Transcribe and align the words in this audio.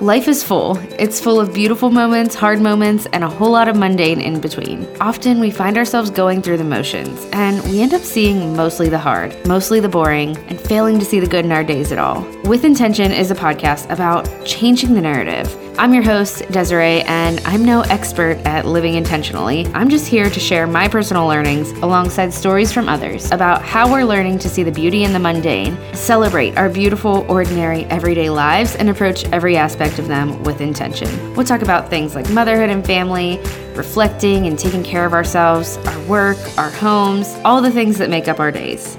Life 0.00 0.28
is 0.28 0.42
full. 0.42 0.76
It's 0.98 1.22
full 1.22 1.40
of 1.40 1.54
beautiful 1.54 1.90
moments, 1.90 2.34
hard 2.34 2.60
moments, 2.60 3.06
and 3.14 3.24
a 3.24 3.28
whole 3.30 3.50
lot 3.50 3.66
of 3.66 3.76
mundane 3.76 4.20
in 4.20 4.42
between. 4.42 4.86
Often 5.00 5.40
we 5.40 5.50
find 5.50 5.78
ourselves 5.78 6.10
going 6.10 6.42
through 6.42 6.58
the 6.58 6.64
motions, 6.64 7.26
and 7.32 7.62
we 7.64 7.80
end 7.80 7.94
up 7.94 8.02
seeing 8.02 8.54
mostly 8.54 8.90
the 8.90 8.98
hard, 8.98 9.34
mostly 9.46 9.80
the 9.80 9.88
boring, 9.88 10.36
and 10.48 10.60
failing 10.60 10.98
to 10.98 11.06
see 11.06 11.18
the 11.18 11.26
good 11.26 11.46
in 11.46 11.52
our 11.52 11.64
days 11.64 11.92
at 11.92 11.98
all. 11.98 12.20
With 12.44 12.62
Intention 12.66 13.10
is 13.10 13.30
a 13.30 13.34
podcast 13.34 13.90
about 13.90 14.28
changing 14.44 14.92
the 14.92 15.00
narrative. 15.00 15.65
I'm 15.78 15.92
your 15.92 16.02
host, 16.02 16.38
Desiree, 16.50 17.02
and 17.02 17.38
I'm 17.44 17.62
no 17.62 17.82
expert 17.82 18.38
at 18.46 18.64
living 18.64 18.94
intentionally. 18.94 19.66
I'm 19.74 19.90
just 19.90 20.06
here 20.06 20.30
to 20.30 20.40
share 20.40 20.66
my 20.66 20.88
personal 20.88 21.26
learnings 21.26 21.70
alongside 21.82 22.32
stories 22.32 22.72
from 22.72 22.88
others 22.88 23.30
about 23.30 23.60
how 23.60 23.92
we're 23.92 24.04
learning 24.04 24.38
to 24.38 24.48
see 24.48 24.62
the 24.62 24.72
beauty 24.72 25.04
in 25.04 25.12
the 25.12 25.18
mundane, 25.18 25.76
celebrate 25.92 26.56
our 26.56 26.70
beautiful, 26.70 27.26
ordinary, 27.30 27.84
everyday 27.86 28.30
lives, 28.30 28.74
and 28.76 28.88
approach 28.88 29.26
every 29.26 29.58
aspect 29.58 29.98
of 29.98 30.08
them 30.08 30.42
with 30.44 30.62
intention. 30.62 31.34
We'll 31.34 31.44
talk 31.44 31.60
about 31.60 31.90
things 31.90 32.14
like 32.14 32.30
motherhood 32.30 32.70
and 32.70 32.84
family, 32.84 33.38
reflecting 33.74 34.46
and 34.46 34.58
taking 34.58 34.82
care 34.82 35.04
of 35.04 35.12
ourselves, 35.12 35.76
our 35.76 36.00
work, 36.04 36.38
our 36.56 36.70
homes, 36.70 37.28
all 37.44 37.60
the 37.60 37.70
things 37.70 37.98
that 37.98 38.08
make 38.08 38.28
up 38.28 38.40
our 38.40 38.50
days. 38.50 38.96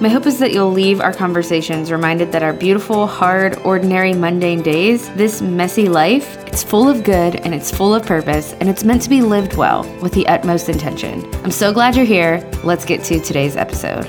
My 0.00 0.08
hope 0.08 0.26
is 0.26 0.40
that 0.40 0.52
you'll 0.52 0.72
leave 0.72 1.00
our 1.00 1.12
conversations 1.12 1.92
reminded 1.92 2.32
that 2.32 2.42
our 2.42 2.52
beautiful, 2.52 3.06
hard, 3.06 3.56
ordinary, 3.58 4.12
mundane 4.12 4.60
days, 4.60 5.08
this 5.10 5.40
messy 5.40 5.88
life, 5.88 6.36
it's 6.46 6.64
full 6.64 6.88
of 6.88 7.04
good 7.04 7.36
and 7.36 7.54
it's 7.54 7.70
full 7.70 7.94
of 7.94 8.04
purpose 8.04 8.54
and 8.54 8.68
it's 8.68 8.82
meant 8.82 9.02
to 9.02 9.08
be 9.08 9.22
lived 9.22 9.54
well 9.54 9.84
with 10.00 10.12
the 10.12 10.26
utmost 10.26 10.68
intention. 10.68 11.24
I'm 11.44 11.52
so 11.52 11.72
glad 11.72 11.94
you're 11.94 12.04
here. 12.04 12.38
Let's 12.64 12.84
get 12.84 13.04
to 13.04 13.20
today's 13.20 13.56
episode. 13.56 14.04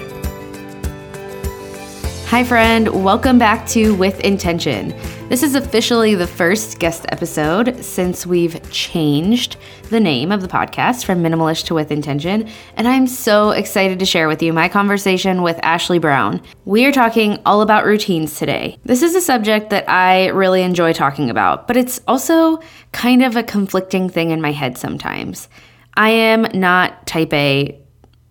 Hi, 2.30 2.44
friend. 2.44 3.04
Welcome 3.04 3.38
back 3.38 3.68
to 3.70 3.94
With 3.94 4.20
Intention. 4.22 4.92
This 5.28 5.42
is 5.42 5.56
officially 5.56 6.14
the 6.14 6.28
first 6.28 6.78
guest 6.78 7.08
episode 7.10 7.84
since 7.84 8.28
we've 8.28 8.62
changed 8.70 9.58
the 9.90 10.00
name 10.00 10.32
of 10.32 10.42
the 10.42 10.48
podcast 10.48 11.04
from 11.04 11.24
Minimalist 11.24 11.66
to 11.66 11.74
With 11.74 11.92
Intention, 11.92 12.48
and 12.76 12.88
I'm 12.88 13.08
so 13.08 13.50
excited 13.50 13.98
to 13.98 14.06
share 14.06 14.28
with 14.28 14.44
you 14.44 14.54
my 14.54 14.70
conversation 14.70 15.42
with 15.42 15.60
Ashley 15.64 15.98
Brown. 15.98 16.44
We 16.66 16.86
are 16.86 16.92
talking 16.92 17.40
all 17.44 17.62
about 17.62 17.86
routines 17.86 18.38
today. 18.38 18.78
This 18.84 19.02
is 19.02 19.16
a 19.16 19.20
subject 19.20 19.72
that 19.72 19.90
I 19.90 20.28
really 20.28 20.62
enjoy 20.62 20.94
talking 20.94 21.32
about, 21.32 21.66
but 21.66 21.76
it's 21.76 22.00
also 22.08 22.60
kind 22.92 23.24
of 23.24 23.36
a 23.36 23.42
conflicting 23.42 24.10
thing 24.10 24.30
in 24.30 24.42
my 24.42 24.52
head 24.52 24.78
sometimes. 24.78 25.50
I 25.96 26.12
am 26.12 26.44
not 26.54 27.08
type 27.08 27.34
A 27.34 27.82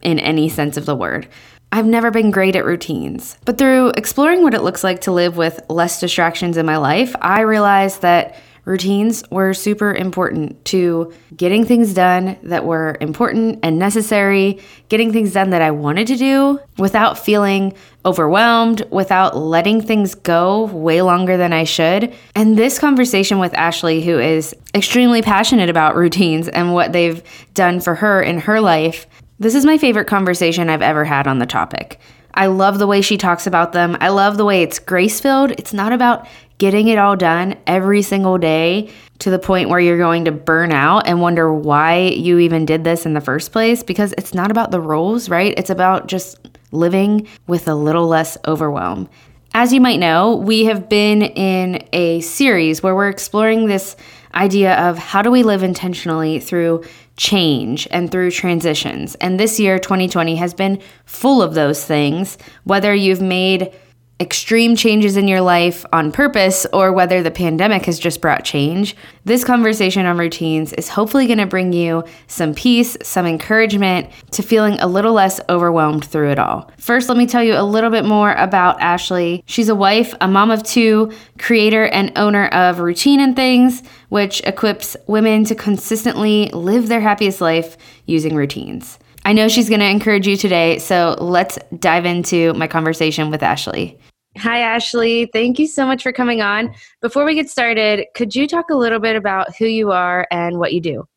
in 0.01 0.21
any 0.21 0.49
sense 0.49 0.77
of 0.77 0.87
the 0.87 0.95
word. 0.95 1.27
I've 1.75 1.87
never 1.87 2.13
been 2.13 2.31
great 2.31 2.55
at 2.55 2.65
routines. 2.65 3.37
But 3.45 3.59
through 3.59 3.89
exploring 3.97 4.45
what 4.45 4.55
it 4.55 4.63
looks 4.63 4.85
like 4.85 5.01
to 5.03 5.13
live 5.13 5.37
with 5.37 5.59
less 5.69 5.99
distractions 5.99 6.57
in 6.57 6.65
my 6.65 6.77
life, 6.77 7.17
I 7.21 7.41
realized 7.41 8.03
that 8.03 8.37
routines 8.65 9.25
were 9.33 9.53
super 9.53 9.93
important 9.93 10.65
to 10.67 11.13
getting 11.37 11.65
things 11.65 11.93
done 11.93 12.37
that 12.45 12.65
were 12.65 12.97
important 13.01 13.59
and 13.65 13.77
necessary, 13.77 14.61
getting 14.89 15.13
things 15.13 15.33
done 15.33 15.51
that 15.51 15.63
I 15.63 15.73
wanted 15.73 16.07
to 16.07 16.17
do 16.17 16.61
without 16.79 17.19
feeling 17.19 17.75
overwhelmed, 18.05 18.83
without 18.91 19.37
letting 19.37 19.81
things 19.81 20.15
go 20.15 20.67
way 20.67 21.03
longer 21.03 21.37
than 21.37 21.53
I 21.53 21.65
should. 21.65 22.15
And 22.37 22.57
this 22.57 22.79
conversation 22.79 23.41
with 23.41 23.53
Ashley, 23.53 24.01
who 24.01 24.21
is 24.21 24.55
extremely 24.77 25.23
passionate 25.23 25.71
about 25.71 25.97
routines 25.97 26.47
and 26.47 26.73
what 26.73 26.93
they've 26.93 27.21
done 27.53 27.81
for 27.81 27.97
her 27.97 28.23
in 28.23 28.39
her 28.39 28.61
life, 28.61 29.09
this 29.45 29.55
is 29.55 29.67
my 29.67 29.77
favorite 29.77 30.07
conversation 30.07 30.71
I've 30.71 30.81
ever 30.81 31.05
had 31.05 31.27
on 31.27 31.39
the 31.39 31.45
topic. 31.45 32.01
I 32.33 32.47
love 32.47 32.79
the 32.79 32.87
way 32.87 33.03
she 33.03 33.19
talks 33.19 33.47
about 33.47 33.75
them. 33.75 33.95
I 34.01 34.09
love 34.09 34.39
the 34.39 34.45
way 34.47 34.63
it's 34.63 34.79
grace 34.79 35.21
filled. 35.21 35.51
It's 35.51 35.75
not 35.75 35.93
about 35.93 36.27
getting 36.57 36.89
it 36.89 36.97
all 36.97 37.15
done 37.15 37.59
every 37.67 38.01
single 38.01 38.39
day 38.39 38.91
to 39.19 39.29
the 39.29 39.39
point 39.39 39.69
where 39.69 39.79
you're 39.79 39.99
going 39.99 40.25
to 40.25 40.33
burn 40.33 40.73
out 40.73 41.07
and 41.07 41.21
wonder 41.21 41.53
why 41.53 41.99
you 41.99 42.39
even 42.39 42.65
did 42.65 42.85
this 42.85 43.05
in 43.05 43.13
the 43.13 43.21
first 43.21 43.53
place 43.53 43.83
because 43.83 44.15
it's 44.17 44.33
not 44.33 44.51
about 44.51 44.71
the 44.71 44.81
rules, 44.81 45.29
right? 45.29 45.53
It's 45.59 45.69
about 45.69 46.07
just 46.07 46.39
living 46.73 47.29
with 47.47 47.69
a 47.69 47.75
little 47.75 48.09
less 48.09 48.39
overwhelm. 48.49 49.11
As 49.53 49.75
you 49.75 49.81
might 49.83 50.01
know, 50.01 50.37
we 50.37 50.65
have 50.65 50.89
been 50.89 51.21
in 51.21 51.87
a 51.93 52.23
series 52.23 52.83
where 52.83 52.95
we're 52.95 53.11
exploring 53.11 53.67
this 53.67 53.95
idea 54.35 54.75
of 54.89 54.97
how 54.97 55.21
do 55.21 55.31
we 55.31 55.43
live 55.43 55.63
intentionally 55.63 56.41
through 56.41 56.83
change 57.17 57.87
and 57.91 58.11
through 58.11 58.31
transitions. 58.31 59.15
And 59.17 59.39
this 59.39 59.61
year, 59.61 59.79
2020, 59.79 60.37
has 60.37 60.55
been 60.55 60.81
full 61.05 61.43
of 61.43 61.55
those 61.55 61.85
things, 61.85 62.39
whether 62.65 62.95
you've 62.95 63.23
made 63.23 63.73
extreme 64.21 64.77
changes 64.77 65.17
in 65.17 65.27
your 65.27 65.41
life 65.41 65.85
on 65.93 66.13
purpose 66.13 66.67
or 66.73 66.93
whether 66.93 67.23
the 67.23 67.33
pandemic 67.33 67.85
has 67.87 67.99
just 67.99 68.21
brought 68.21 68.45
change, 68.45 68.95
this 69.25 69.43
conversation 69.45 70.07
on 70.07 70.17
routines 70.17 70.73
is 70.75 70.89
hopefully 70.89 71.27
going 71.27 71.39
to 71.39 71.47
bring 71.47 71.73
you 71.73 72.05
some 72.29 72.55
peace, 72.55 72.97
some 73.03 73.27
encouragement 73.27 74.09
to 74.31 74.43
feeling 74.43 74.79
a 74.79 74.87
little 74.87 75.13
less 75.13 75.41
overwhelmed 75.49 76.05
through 76.05 76.31
it 76.31 76.39
all. 76.39 76.71
First, 76.79 77.09
let 77.09 77.19
me 77.19 77.27
tell 77.27 77.43
you 77.43 77.55
a 77.55 77.65
little 77.65 77.91
bit 77.91 78.05
more 78.05 78.33
about 78.35 78.81
Ashley. 78.81 79.43
She's 79.47 79.69
a 79.69 79.75
wife, 79.75 80.15
a 80.21 80.29
mom 80.29 80.53
of 80.53 80.63
two, 80.63 81.13
creator 81.39 81.87
and 81.87 82.13
owner 82.17 82.47
of 82.49 82.79
Routine 82.79 83.19
and 83.19 83.35
Things, 83.35 83.83
which 84.11 84.41
equips 84.45 84.97
women 85.09 85.45
to 85.45 85.57
consistently 85.57 86.51
live 86.51 86.87
their 86.87 87.01
happiest 87.01 87.41
life 87.41 87.77
using 88.07 88.37
routines. 88.37 88.99
I 89.27 89.33
know 89.33 89.49
she's 89.49 89.69
going 89.69 89.81
to 89.81 89.89
encourage 89.89 90.27
you 90.27 90.37
today, 90.37 90.79
so 90.79 91.17
let's 91.19 91.59
dive 91.79 92.05
into 92.05 92.53
my 92.55 92.67
conversation 92.67 93.31
with 93.31 93.43
Ashley. 93.43 93.99
Hi, 94.37 94.59
Ashley. 94.61 95.31
Thank 95.33 95.59
you 95.59 95.67
so 95.67 95.87
much 95.87 96.03
for 96.03 96.13
coming 96.13 96.43
on. 96.43 96.75
Before 97.01 97.25
we 97.25 97.35
get 97.35 97.49
started, 97.49 98.07
could 98.15 98.35
you 98.35 98.47
talk 98.47 98.69
a 98.69 98.75
little 98.75 98.99
bit 98.99 99.17
about 99.17 99.57
who 99.57 99.67
you 99.67 99.93
are 99.93 100.27
and 100.31 100.59
what 100.59 100.73
you 100.75 100.81
do? 100.81 101.09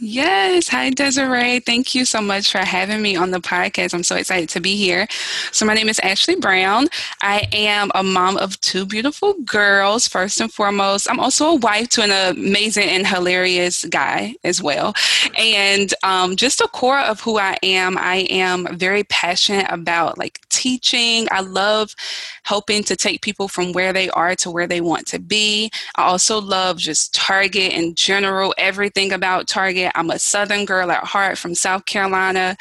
Yes. 0.00 0.68
Hi, 0.68 0.90
Desiree. 0.90 1.58
Thank 1.58 1.92
you 1.92 2.04
so 2.04 2.20
much 2.20 2.52
for 2.52 2.58
having 2.58 3.02
me 3.02 3.16
on 3.16 3.32
the 3.32 3.40
podcast. 3.40 3.94
I'm 3.94 4.04
so 4.04 4.14
excited 4.14 4.48
to 4.50 4.60
be 4.60 4.76
here. 4.76 5.08
So, 5.50 5.66
my 5.66 5.74
name 5.74 5.88
is 5.88 5.98
Ashley 6.00 6.36
Brown. 6.36 6.86
I 7.20 7.48
am 7.52 7.90
a 7.96 8.04
mom 8.04 8.36
of 8.36 8.60
two 8.60 8.86
beautiful 8.86 9.34
girls, 9.44 10.06
first 10.06 10.40
and 10.40 10.52
foremost. 10.52 11.10
I'm 11.10 11.18
also 11.18 11.48
a 11.48 11.54
wife 11.56 11.88
to 11.90 12.02
an 12.02 12.36
amazing 12.36 12.88
and 12.88 13.08
hilarious 13.08 13.84
guy 13.86 14.36
as 14.44 14.62
well. 14.62 14.94
And 15.36 15.92
um, 16.04 16.36
just 16.36 16.60
a 16.60 16.68
core 16.68 17.00
of 17.00 17.20
who 17.20 17.38
I 17.38 17.56
am, 17.64 17.98
I 17.98 18.26
am 18.30 18.68
very 18.76 19.02
passionate 19.02 19.66
about 19.68 20.16
like 20.16 20.47
teaching. 20.58 21.28
I 21.30 21.40
love 21.40 21.94
helping 22.42 22.82
to 22.84 22.96
take 22.96 23.22
people 23.22 23.46
from 23.46 23.72
where 23.72 23.92
they 23.92 24.10
are 24.10 24.34
to 24.36 24.50
where 24.50 24.66
they 24.66 24.80
want 24.80 25.06
to 25.08 25.20
be. 25.20 25.70
I 25.96 26.02
also 26.02 26.40
love 26.40 26.78
just 26.78 27.14
Target 27.14 27.72
in 27.72 27.94
general, 27.94 28.54
everything 28.58 29.12
about 29.12 29.46
Target. 29.46 29.92
I'm 29.94 30.10
a 30.10 30.18
Southern 30.18 30.64
girl 30.64 30.90
at 30.90 31.04
heart 31.04 31.38
from 31.38 31.54
South 31.54 31.86
Carolina, 31.86 32.56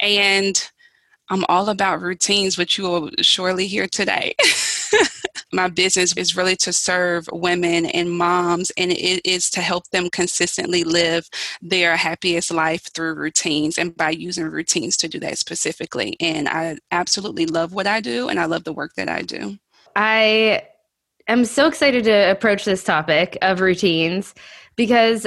and 0.00 0.70
I'm 1.30 1.44
all 1.48 1.70
about 1.70 2.02
routines, 2.02 2.58
which 2.58 2.76
you 2.76 2.84
will 2.84 3.10
surely 3.22 3.66
hear 3.66 3.86
today. 3.86 4.34
My 5.52 5.68
business 5.68 6.16
is 6.16 6.36
really 6.36 6.56
to 6.56 6.72
serve 6.72 7.28
women 7.32 7.86
and 7.86 8.10
moms, 8.10 8.70
and 8.76 8.92
it 8.92 9.24
is 9.24 9.48
to 9.50 9.60
help 9.60 9.88
them 9.88 10.10
consistently 10.10 10.84
live 10.84 11.28
their 11.62 11.96
happiest 11.96 12.52
life 12.52 12.92
through 12.94 13.14
routines 13.14 13.78
and 13.78 13.96
by 13.96 14.10
using 14.10 14.44
routines 14.44 14.96
to 14.98 15.08
do 15.08 15.18
that 15.20 15.38
specifically. 15.38 16.16
And 16.20 16.48
I 16.48 16.78
absolutely 16.90 17.46
love 17.46 17.72
what 17.72 17.86
I 17.86 18.00
do, 18.00 18.28
and 18.28 18.38
I 18.38 18.44
love 18.44 18.64
the 18.64 18.72
work 18.72 18.94
that 18.96 19.08
I 19.08 19.22
do. 19.22 19.58
I 19.96 20.62
am 21.26 21.44
so 21.44 21.66
excited 21.66 22.04
to 22.04 22.30
approach 22.30 22.64
this 22.64 22.84
topic 22.84 23.38
of 23.42 23.60
routines 23.60 24.34
because 24.76 25.26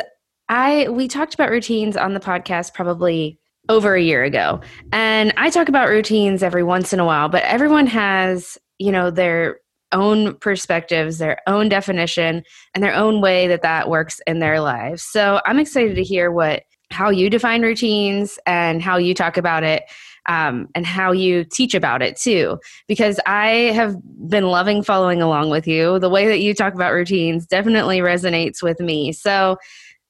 I 0.50 0.88
we 0.90 1.08
talked 1.08 1.34
about 1.34 1.50
routines 1.50 1.96
on 1.98 2.14
the 2.14 2.20
podcast 2.20 2.74
probably 2.74 3.40
over 3.70 3.96
a 3.96 4.02
year 4.02 4.24
ago. 4.24 4.62
And 4.92 5.34
I 5.38 5.50
talk 5.50 5.70
about 5.70 5.90
routines 5.90 6.44
every 6.44 6.64
once 6.64 6.94
in 6.94 7.00
a 7.00 7.06
while, 7.06 7.30
but 7.30 7.44
everyone 7.44 7.88
has, 7.88 8.58
you 8.80 8.92
know, 8.92 9.12
their 9.12 9.60
own 9.92 10.36
perspectives, 10.36 11.18
their 11.18 11.40
own 11.48 11.70
definition, 11.70 12.44
and 12.74 12.84
their 12.84 12.94
own 12.94 13.22
way 13.22 13.48
that 13.48 13.62
that 13.62 13.90
works 13.90 14.20
in 14.28 14.40
their 14.40 14.60
lives. 14.60 15.04
So 15.04 15.42
I'm 15.46 15.60
excited 15.60 15.96
to 15.96 16.04
hear 16.04 16.32
what 16.32 16.64
how 16.92 17.10
you 17.10 17.30
define 17.30 17.62
routines 17.62 18.38
and 18.46 18.82
how 18.82 18.98
you 18.98 19.14
talk 19.14 19.38
about 19.38 19.64
it 19.64 19.84
um, 20.28 20.68
and 20.76 20.86
how 20.86 21.12
you 21.12 21.44
teach 21.46 21.74
about 21.74 22.02
it 22.02 22.16
too 22.18 22.60
because 22.88 23.18
i 23.26 23.48
have 23.74 23.96
been 24.30 24.48
loving 24.48 24.84
following 24.84 25.22
along 25.22 25.50
with 25.50 25.66
you 25.66 25.98
the 26.00 26.10
way 26.10 26.28
that 26.28 26.42
you 26.42 26.54
talk 26.54 26.74
about 26.74 26.92
routines 26.92 27.48
definitely 27.48 28.00
resonates 28.00 28.62
with 28.62 28.80
me 28.82 29.14
so 29.14 29.58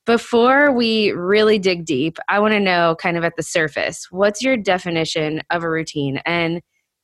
before 0.06 0.72
we 0.72 1.12
really 1.12 1.60
dig 1.60 1.86
deep, 1.86 2.18
I 2.28 2.40
want 2.40 2.54
to 2.54 2.60
know 2.60 2.96
kind 3.00 3.18
of 3.18 3.24
at 3.24 3.36
the 3.36 3.44
surface 3.44 4.08
what's 4.10 4.42
your 4.42 4.58
definition 4.58 5.42
of 5.50 5.64
a 5.64 5.70
routine? 5.70 6.22
And 6.26 6.62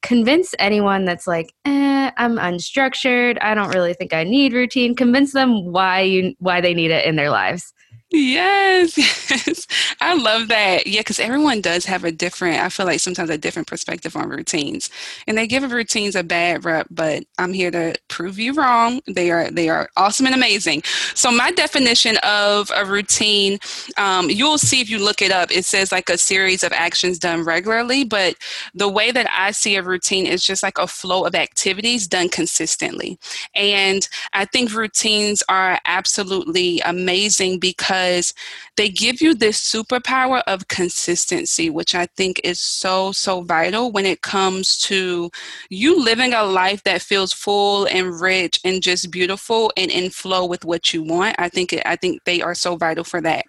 convince 0.08 0.56
anyone 0.58 1.04
that's 1.04 1.28
like, 1.28 1.54
eh, 1.66 2.12
I'm 2.16 2.38
unstructured. 2.38 3.38
I 3.42 3.54
don't 3.54 3.74
really 3.74 3.94
think 3.94 4.14
I 4.14 4.24
need 4.24 4.54
routine. 4.54 4.96
Convince 4.96 5.34
them 5.34 5.66
why 5.66 6.02
you 6.02 6.34
why 6.40 6.62
they 6.62 6.74
need 6.74 6.92
it 6.92 7.06
in 7.06 7.18
their 7.18 7.30
lives. 7.30 7.74
Yes, 8.10 8.98
yes. 8.98 9.68
I 10.00 10.16
love 10.16 10.48
that. 10.48 10.88
Yeah, 10.88 11.02
because 11.02 11.20
everyone 11.20 11.60
does 11.60 11.84
have 11.86 12.06
a 12.06 12.12
different, 12.12 12.62
I 12.62 12.70
feel 12.70 12.86
like 12.86 13.02
sometimes 13.02 13.30
a 13.30 13.38
different 13.38 13.68
perspective 13.68 14.16
on 14.16 14.30
routines. 14.30 14.90
And 15.28 15.38
they 15.38 15.46
give 15.46 15.70
routines 15.70 16.16
a 16.16 16.24
bad 16.24 16.64
rep, 16.64 16.88
but 16.90 17.24
I'm 17.38 17.52
here 17.52 17.70
to 17.72 17.96
prove 18.08 18.40
you 18.40 18.54
wrong. 18.54 19.02
They 19.08 19.30
are 19.30 19.52
they 19.52 19.68
are 19.68 19.90
awesome 19.98 20.26
and 20.26 20.36
amazing. 20.36 20.84
So 21.16 21.32
my 21.32 21.52
definition 21.52 22.16
of 22.24 22.72
a 22.74 22.86
routine, 22.86 23.60
um, 23.98 24.30
you'll 24.30 24.58
see 24.58 24.80
if 24.80 24.90
you 24.90 25.00
look 25.00 25.22
it 25.22 25.32
up, 25.32 25.52
it 25.52 25.66
says 25.66 25.92
like 25.92 26.10
a 26.10 26.18
series 26.18 26.64
of 26.64 26.72
actions 26.72 27.20
done 27.20 27.44
regularly. 27.44 28.06
But 28.06 28.36
the 28.74 28.88
way 28.88 29.12
that 29.12 29.28
I 29.32 29.52
see 29.52 29.76
a 29.76 29.84
routine 29.84 30.26
is 30.26 30.44
just 30.46 30.64
like 30.64 30.78
a 30.78 30.88
flow 30.88 31.26
of 31.26 31.36
activities 31.36 32.08
done 32.08 32.30
consistently. 32.30 33.20
And 33.54 34.08
I 34.34 34.46
think 34.46 34.74
routines 34.74 35.44
are 35.50 35.80
absolutely 35.86 36.80
amazing 36.82 37.60
because 37.60 37.97
because 37.98 38.34
they 38.76 38.90
give 38.90 39.22
you 39.22 39.34
this 39.34 39.60
superpower 39.60 40.44
of 40.48 40.68
consistency, 40.68 41.70
which 41.70 41.96
I 41.96 42.06
think 42.06 42.40
is 42.44 42.60
so, 42.60 43.12
so 43.12 43.42
vital 43.42 43.92
when 43.92 44.06
it 44.06 44.22
comes 44.22 44.78
to 44.80 45.32
you 45.70 46.02
living 46.04 46.34
a 46.34 46.44
life 46.44 46.84
that 46.84 47.02
feels 47.02 47.34
full 47.34 47.86
and 47.86 48.20
rich 48.22 48.60
and 48.64 48.82
just 48.82 49.12
beautiful 49.12 49.72
and 49.76 49.90
in 49.90 50.10
flow 50.10 50.46
with 50.46 50.64
what 50.64 50.94
you 50.94 51.04
want. 51.04 51.36
I 51.40 51.50
think 51.50 51.74
it, 51.74 51.84
I 51.86 51.96
think 51.96 52.24
they 52.26 52.42
are 52.42 52.56
so 52.56 52.76
vital 52.76 53.04
for 53.04 53.22
that. 53.22 53.46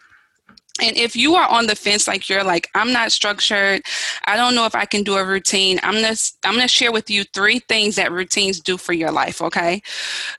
And 0.80 0.96
if 0.96 1.16
you 1.16 1.34
are 1.34 1.48
on 1.48 1.66
the 1.66 1.74
fence, 1.74 2.06
like 2.06 2.28
you're 2.28 2.44
like, 2.44 2.68
I'm 2.74 2.92
not 2.92 3.10
structured, 3.10 3.82
I 4.26 4.36
don't 4.36 4.54
know 4.54 4.64
if 4.64 4.76
I 4.76 4.84
can 4.84 5.02
do 5.02 5.16
a 5.16 5.24
routine. 5.24 5.80
I'm 5.82 5.94
gonna 5.94 6.14
I'm 6.44 6.54
gonna 6.54 6.68
share 6.68 6.92
with 6.92 7.10
you 7.10 7.24
three 7.34 7.58
things 7.58 7.96
that 7.96 8.12
routines 8.12 8.60
do 8.60 8.76
for 8.76 8.92
your 8.92 9.10
life. 9.10 9.42
Okay, 9.42 9.82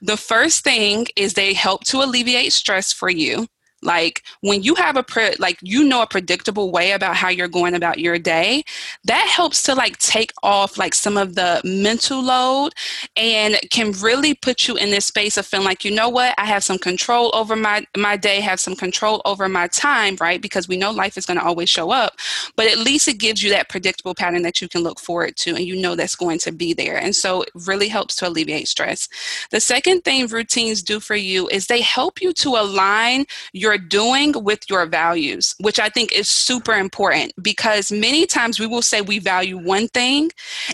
the 0.01 0.15
first 0.15 0.63
thing 0.63 1.07
is 1.17 1.33
they 1.33 1.53
help 1.53 1.83
to 1.85 1.97
alleviate 1.97 2.53
stress 2.53 2.93
for 2.93 3.09
you. 3.09 3.47
Like 3.81 4.23
when 4.41 4.63
you 4.63 4.75
have 4.75 4.97
a 4.97 5.03
pre- 5.03 5.35
like 5.39 5.57
you 5.61 5.83
know 5.83 6.01
a 6.01 6.07
predictable 6.07 6.71
way 6.71 6.91
about 6.91 7.15
how 7.15 7.29
you're 7.29 7.47
going 7.47 7.75
about 7.75 7.99
your 7.99 8.19
day, 8.19 8.63
that 9.05 9.27
helps 9.27 9.63
to 9.63 9.75
like 9.75 9.97
take 9.97 10.31
off 10.43 10.77
like 10.77 10.93
some 10.93 11.17
of 11.17 11.35
the 11.35 11.61
mental 11.63 12.21
load 12.21 12.73
and 13.15 13.57
can 13.71 13.91
really 13.93 14.33
put 14.33 14.67
you 14.67 14.75
in 14.75 14.89
this 14.91 15.05
space 15.05 15.37
of 15.37 15.45
feeling 15.45 15.65
like 15.65 15.85
you 15.85 15.91
know 15.91 16.09
what 16.09 16.33
I 16.37 16.45
have 16.45 16.63
some 16.63 16.77
control 16.77 17.31
over 17.33 17.55
my 17.55 17.85
my 17.97 18.17
day, 18.17 18.41
have 18.41 18.59
some 18.59 18.75
control 18.75 19.21
over 19.25 19.47
my 19.47 19.67
time, 19.67 20.17
right? 20.19 20.41
Because 20.41 20.67
we 20.67 20.77
know 20.77 20.91
life 20.91 21.17
is 21.17 21.25
going 21.25 21.39
to 21.39 21.45
always 21.45 21.69
show 21.69 21.91
up, 21.91 22.13
but 22.55 22.67
at 22.67 22.77
least 22.77 23.07
it 23.07 23.19
gives 23.19 23.43
you 23.43 23.49
that 23.51 23.69
predictable 23.69 24.15
pattern 24.15 24.41
that 24.43 24.61
you 24.61 24.67
can 24.67 24.81
look 24.83 24.99
forward 24.99 25.35
to 25.37 25.55
and 25.55 25.65
you 25.65 25.75
know 25.75 25.95
that's 25.95 26.15
going 26.15 26.39
to 26.39 26.51
be 26.51 26.73
there. 26.73 26.97
And 26.97 27.15
so 27.15 27.43
it 27.43 27.49
really 27.53 27.87
helps 27.87 28.15
to 28.17 28.27
alleviate 28.27 28.67
stress. 28.67 29.07
The 29.51 29.59
second 29.59 30.01
thing 30.03 30.27
routines 30.27 30.81
do 30.83 30.99
for 30.99 31.15
you 31.15 31.47
is 31.49 31.67
they 31.67 31.81
help 31.81 32.21
you 32.21 32.33
to 32.33 32.49
align 32.49 33.25
your 33.53 33.68
you're 33.69 33.77
doing 33.77 34.33
with 34.43 34.67
your 34.67 34.87
values, 34.87 35.53
which 35.59 35.79
I 35.79 35.89
think 35.89 36.11
is 36.11 36.27
super 36.27 36.73
important 36.73 37.33
because 37.39 37.91
many 37.91 38.25
times 38.25 38.59
we 38.59 38.65
will 38.65 38.81
say 38.81 39.01
we 39.01 39.19
value 39.19 39.57
one 39.59 39.87
thing, 39.89 40.31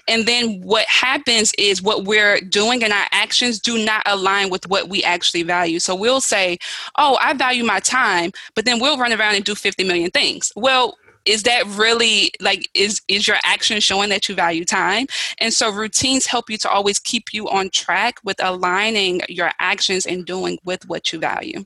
and 0.07 0.25
then 0.25 0.61
what 0.61 0.87
happens 0.87 1.51
is 1.57 1.81
what 1.81 2.05
we're 2.05 2.39
doing 2.39 2.83
and 2.83 2.93
our 2.93 3.05
actions 3.11 3.59
do 3.59 3.83
not 3.83 4.01
align 4.05 4.49
with 4.49 4.65
what 4.69 4.87
we 4.87 5.03
actually 5.03 5.43
value. 5.43 5.79
So 5.79 5.93
we'll 5.93 6.21
say, 6.21 6.57
Oh, 6.97 7.17
I 7.21 7.33
value 7.33 7.65
my 7.65 7.81
time, 7.81 8.31
but 8.55 8.63
then 8.63 8.79
we'll 8.79 8.97
run 8.97 9.11
around 9.11 9.35
and 9.35 9.43
do 9.43 9.55
50 9.55 9.83
million 9.83 10.09
things. 10.09 10.53
Well, 10.55 10.97
is 11.25 11.43
that 11.43 11.65
really 11.67 12.31
like 12.39 12.69
is 12.73 13.01
is 13.07 13.27
your 13.27 13.37
action 13.43 13.79
showing 13.79 14.09
that 14.09 14.29
you 14.29 14.35
value 14.35 14.65
time? 14.65 15.07
And 15.39 15.53
so 15.53 15.71
routines 15.71 16.25
help 16.25 16.49
you 16.49 16.57
to 16.59 16.69
always 16.69 16.99
keep 16.99 17.33
you 17.33 17.49
on 17.49 17.69
track 17.69 18.19
with 18.23 18.37
aligning 18.43 19.21
your 19.27 19.51
actions 19.59 20.05
and 20.05 20.25
doing 20.25 20.59
with 20.63 20.87
what 20.87 21.11
you 21.11 21.19
value. 21.19 21.63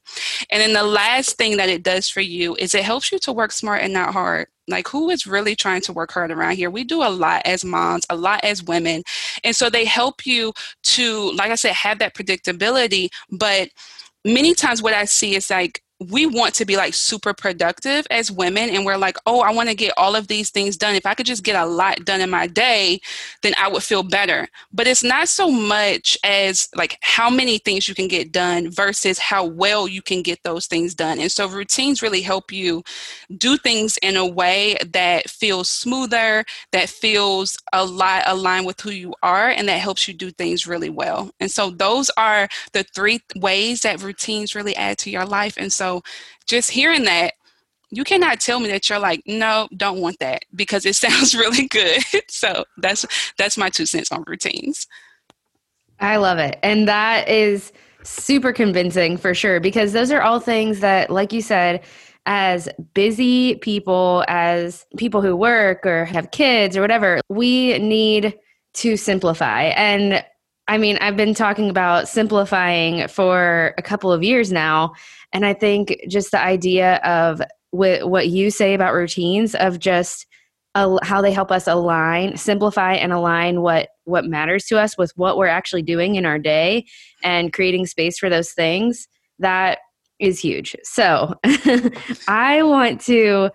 And 0.49 0.61
then 0.61 0.73
the 0.73 0.83
last 0.83 1.37
thing 1.37 1.57
that 1.57 1.69
it 1.69 1.83
does 1.83 2.09
for 2.09 2.21
you 2.21 2.55
is 2.55 2.73
it 2.73 2.83
helps 2.83 3.11
you 3.11 3.19
to 3.19 3.33
work 3.33 3.51
smart 3.51 3.81
and 3.81 3.93
not 3.93 4.13
hard. 4.13 4.47
Like 4.67 4.87
who 4.87 5.09
is 5.09 5.25
really 5.25 5.55
trying 5.55 5.81
to 5.81 5.93
work 5.93 6.11
hard 6.11 6.31
around 6.31 6.55
here? 6.55 6.69
We 6.69 6.83
do 6.83 7.03
a 7.03 7.09
lot 7.09 7.41
as 7.45 7.65
moms 7.65 8.05
a 8.09 8.15
lot 8.15 8.43
as 8.43 8.63
women. 8.63 9.03
And 9.43 9.55
so 9.55 9.69
they 9.69 9.85
help 9.85 10.25
you 10.25 10.53
to 10.83 11.31
like 11.33 11.51
i 11.51 11.55
said 11.55 11.73
have 11.73 11.99
that 11.99 12.15
predictability. 12.15 13.09
But 13.31 13.69
many 14.25 14.53
times 14.53 14.81
what 14.81 14.93
i 14.93 15.05
see 15.05 15.35
is 15.35 15.49
like 15.49 15.81
we 15.99 16.25
want 16.25 16.53
to 16.55 16.65
be 16.65 16.77
like 16.77 16.93
super 16.93 17.33
productive 17.33 18.07
as 18.09 18.31
women 18.31 18.69
and 18.69 18.85
we're 18.85 18.97
like 18.97 19.17
oh 19.25 19.41
i 19.41 19.51
want 19.51 19.67
to 19.67 19.75
get 19.75 19.93
all 19.97 20.15
of 20.15 20.27
these 20.27 20.49
things 20.49 20.77
done. 20.77 20.95
If 20.95 21.05
i 21.05 21.13
could 21.13 21.25
just 21.25 21.43
get 21.43 21.55
a 21.55 21.65
lot 21.65 22.05
done 22.05 22.21
in 22.21 22.29
my 22.29 22.47
day 22.47 23.01
then 23.41 23.53
i 23.57 23.67
would 23.67 23.83
feel 23.83 24.03
better. 24.03 24.47
But 24.71 24.87
it's 24.87 25.03
not 25.03 25.27
so 25.27 25.51
much 25.51 26.17
as 26.23 26.69
like 26.75 26.97
how 27.01 27.29
many 27.29 27.57
things 27.57 27.87
you 27.87 27.95
can 27.95 28.07
get 28.07 28.31
done 28.31 28.71
versus 28.71 29.19
how 29.19 29.45
well 29.45 29.87
you 29.87 30.01
can 30.01 30.21
get 30.21 30.39
those 30.43 30.67
things 30.67 30.93
done. 30.95 31.19
And 31.19 31.31
so 31.31 31.47
routines 31.47 32.01
really 32.01 32.21
help 32.21 32.51
you 32.51 32.83
do 33.37 33.57
things 33.57 33.97
in 34.01 34.15
a 34.15 34.25
way 34.25 34.77
that 34.93 35.29
feels 35.29 35.69
smoother 35.69 36.45
that 36.71 36.89
feels 36.89 37.57
a 37.73 37.83
lot 37.83 38.23
aligned 38.25 38.65
with 38.65 38.79
who 38.79 38.91
you 38.91 39.13
are 39.23 39.49
and 39.49 39.67
that 39.67 39.79
helps 39.79 40.07
you 40.07 40.13
do 40.13 40.31
things 40.31 40.67
really 40.67 40.89
well. 40.89 41.31
And 41.39 41.51
so 41.51 41.69
those 41.71 42.09
are 42.17 42.47
the 42.73 42.83
three 42.83 43.19
ways 43.35 43.81
that 43.81 44.01
routines 44.01 44.55
really 44.55 44.75
add 44.75 44.97
to 44.99 45.09
your 45.09 45.25
life. 45.25 45.55
And 45.57 45.71
so 45.71 45.88
so 45.89 46.01
just 46.45 46.71
hearing 46.71 47.03
that, 47.03 47.33
you 47.91 48.03
cannot 48.03 48.39
tell 48.39 48.59
me 48.59 48.69
that 48.69 48.87
you're 48.87 48.99
like, 48.99 49.23
no, 49.25 49.67
don't 49.75 49.99
want 49.99 50.19
that 50.19 50.43
because 50.53 50.85
it 50.85 50.95
sounds 51.05 51.35
really 51.35 51.67
good. 51.67 52.01
so 52.27 52.65
that's 52.77 53.05
that's 53.37 53.57
my 53.57 53.69
two 53.69 53.85
cents 53.85 54.11
on 54.11 54.23
routines. 54.27 54.87
I 55.99 56.17
love 56.17 56.37
it. 56.37 56.59
And 56.63 56.87
that 56.87 57.27
is 57.27 57.73
super 58.03 58.53
convincing 58.53 59.17
for 59.17 59.33
sure 59.33 59.59
because 59.59 59.91
those 59.91 60.11
are 60.11 60.21
all 60.21 60.39
things 60.39 60.79
that 60.79 61.09
like 61.09 61.33
you 61.33 61.41
said 61.41 61.83
as 62.25 62.69
busy 62.93 63.55
people 63.55 64.23
as 64.29 64.85
people 64.95 65.21
who 65.21 65.35
work 65.35 65.85
or 65.85 66.05
have 66.05 66.31
kids 66.31 66.77
or 66.77 66.81
whatever 66.81 67.19
we 67.27 67.77
need 67.79 68.37
to 68.73 68.95
simplify 68.95 69.63
and 69.63 70.23
I 70.69 70.77
mean 70.77 70.97
I've 71.01 71.17
been 71.17 71.33
talking 71.33 71.69
about 71.69 72.07
simplifying 72.07 73.07
for 73.09 73.73
a 73.77 73.81
couple 73.81 74.11
of 74.13 74.23
years 74.23 74.51
now 74.51 74.93
and 75.33 75.45
I 75.45 75.53
think 75.53 75.99
just 76.07 76.31
the 76.31 76.41
idea 76.41 76.97
of 76.97 77.41
what 77.71 78.29
you 78.29 78.49
say 78.49 78.73
about 78.73 78.93
routines 78.93 79.53
of 79.55 79.79
just 79.79 80.25
how 80.75 81.21
they 81.21 81.31
help 81.31 81.51
us 81.51 81.67
align, 81.67 82.37
simplify, 82.37 82.93
and 82.93 83.11
align 83.11 83.61
what 83.61 83.89
what 84.05 84.25
matters 84.25 84.65
to 84.65 84.79
us 84.79 84.97
with 84.97 85.11
what 85.15 85.37
we're 85.37 85.47
actually 85.47 85.81
doing 85.81 86.15
in 86.15 86.25
our 86.25 86.39
day, 86.39 86.85
and 87.23 87.53
creating 87.53 87.85
space 87.85 88.17
for 88.17 88.29
those 88.29 88.51
things. 88.51 89.07
That 89.39 89.79
is 90.19 90.39
huge. 90.39 90.75
So 90.83 91.35
I 92.27 92.61
want 92.63 93.01
to 93.01 93.49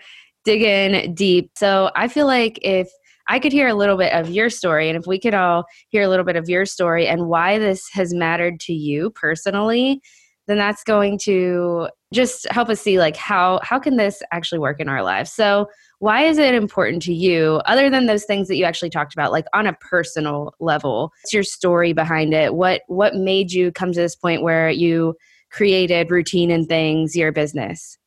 dig 0.44 0.62
in 0.62 1.14
deep. 1.14 1.50
So 1.56 1.90
I 1.96 2.08
feel 2.08 2.26
like 2.26 2.58
if 2.62 2.90
I 3.26 3.38
could 3.38 3.52
hear 3.52 3.68
a 3.68 3.74
little 3.74 3.96
bit 3.96 4.12
of 4.12 4.30
your 4.30 4.50
story, 4.50 4.88
and 4.88 4.98
if 4.98 5.06
we 5.06 5.18
could 5.18 5.34
all 5.34 5.64
hear 5.88 6.02
a 6.02 6.08
little 6.08 6.24
bit 6.24 6.36
of 6.36 6.48
your 6.48 6.66
story 6.66 7.06
and 7.06 7.26
why 7.26 7.58
this 7.58 7.88
has 7.92 8.12
mattered 8.12 8.60
to 8.60 8.72
you 8.72 9.10
personally, 9.10 10.00
then 10.46 10.58
that's 10.58 10.84
going 10.84 11.18
to 11.18 11.88
just 12.12 12.46
help 12.50 12.68
us 12.68 12.80
see 12.80 12.98
like 12.98 13.16
how 13.16 13.60
how 13.62 13.78
can 13.78 13.96
this 13.96 14.22
actually 14.30 14.58
work 14.58 14.80
in 14.80 14.88
our 14.88 15.02
lives? 15.02 15.32
So 15.32 15.68
why 15.98 16.24
is 16.24 16.38
it 16.38 16.54
important 16.54 17.02
to 17.02 17.14
you 17.14 17.60
other 17.64 17.90
than 17.90 18.06
those 18.06 18.24
things 18.24 18.48
that 18.48 18.56
you 18.56 18.64
actually 18.64 18.90
talked 18.90 19.14
about 19.14 19.32
like 19.32 19.46
on 19.54 19.66
a 19.66 19.72
personal 19.74 20.54
level 20.60 21.12
what's 21.22 21.32
your 21.32 21.42
story 21.42 21.92
behind 21.92 22.34
it? 22.34 22.54
What 22.54 22.82
what 22.88 23.14
made 23.16 23.52
you 23.52 23.72
come 23.72 23.92
to 23.92 24.00
this 24.00 24.16
point 24.16 24.42
where 24.42 24.70
you 24.70 25.14
created 25.50 26.10
routine 26.10 26.50
and 26.50 26.68
things 26.68 27.16
your 27.16 27.32
business 27.32 27.98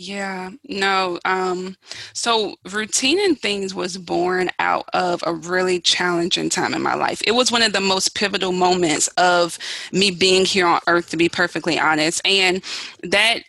yeah, 0.00 0.50
no. 0.68 1.18
Um, 1.24 1.76
so 2.12 2.54
routine 2.70 3.18
and 3.18 3.36
things 3.36 3.74
was 3.74 3.98
born 3.98 4.48
out 4.60 4.88
of 4.94 5.24
a 5.26 5.34
really 5.34 5.80
challenging 5.80 6.50
time 6.50 6.72
in 6.72 6.82
my 6.82 6.94
life. 6.94 7.20
It 7.26 7.32
was 7.32 7.50
one 7.50 7.64
of 7.64 7.72
the 7.72 7.80
most 7.80 8.14
pivotal 8.14 8.52
moments 8.52 9.08
of 9.18 9.58
me 9.90 10.12
being 10.12 10.44
here 10.44 10.68
on 10.68 10.78
earth, 10.86 11.10
to 11.10 11.16
be 11.16 11.28
perfectly 11.28 11.80
honest. 11.80 12.24
And 12.24 12.62
that 13.02 13.40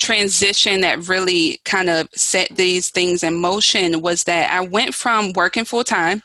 transition 0.00 0.80
that 0.80 1.08
really 1.08 1.60
kind 1.66 1.90
of 1.90 2.08
set 2.14 2.48
these 2.56 2.88
things 2.88 3.22
in 3.22 3.34
motion 3.34 4.00
was 4.00 4.24
that 4.24 4.50
I 4.50 4.62
went 4.62 4.94
from 4.94 5.34
working 5.34 5.66
full 5.66 5.84
time 5.84 6.22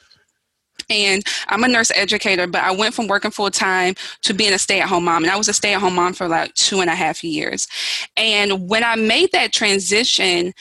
and 0.89 1.23
I'm 1.47 1.63
a 1.63 1.67
nurse 1.67 1.91
educator, 1.95 2.47
but 2.47 2.63
I 2.63 2.71
went 2.71 2.93
from 2.93 3.07
working 3.07 3.31
full 3.31 3.51
time 3.51 3.95
to 4.23 4.33
being 4.33 4.53
a 4.53 4.59
stay 4.59 4.81
at 4.81 4.87
home 4.87 5.05
mom. 5.05 5.23
And 5.23 5.31
I 5.31 5.37
was 5.37 5.47
a 5.47 5.53
stay 5.53 5.73
at 5.73 5.81
home 5.81 5.95
mom 5.95 6.13
for 6.13 6.27
like 6.27 6.53
two 6.53 6.81
and 6.81 6.89
a 6.89 6.95
half 6.95 7.23
years. 7.23 7.67
And 8.15 8.69
when 8.69 8.83
I 8.83 8.95
made 8.95 9.31
that 9.33 9.53
transition, 9.53 10.53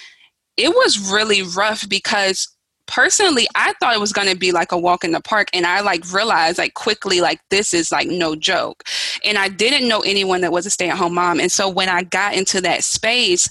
it 0.56 0.68
was 0.70 1.10
really 1.10 1.42
rough 1.42 1.88
because 1.88 2.48
personally 2.86 3.46
i 3.54 3.72
thought 3.80 3.94
it 3.94 4.00
was 4.00 4.12
going 4.12 4.28
to 4.28 4.36
be 4.36 4.52
like 4.52 4.72
a 4.72 4.78
walk 4.78 5.04
in 5.04 5.12
the 5.12 5.20
park 5.20 5.48
and 5.52 5.66
i 5.66 5.80
like 5.80 6.12
realized 6.12 6.58
like 6.58 6.74
quickly 6.74 7.20
like 7.20 7.40
this 7.50 7.74
is 7.74 7.90
like 7.90 8.08
no 8.08 8.36
joke 8.36 8.84
and 9.24 9.36
i 9.38 9.48
didn't 9.48 9.88
know 9.88 10.00
anyone 10.00 10.40
that 10.40 10.52
was 10.52 10.66
a 10.66 10.70
stay-at-home 10.70 11.14
mom 11.14 11.40
and 11.40 11.50
so 11.50 11.68
when 11.68 11.88
i 11.88 12.02
got 12.04 12.34
into 12.34 12.60
that 12.60 12.84
space 12.84 13.48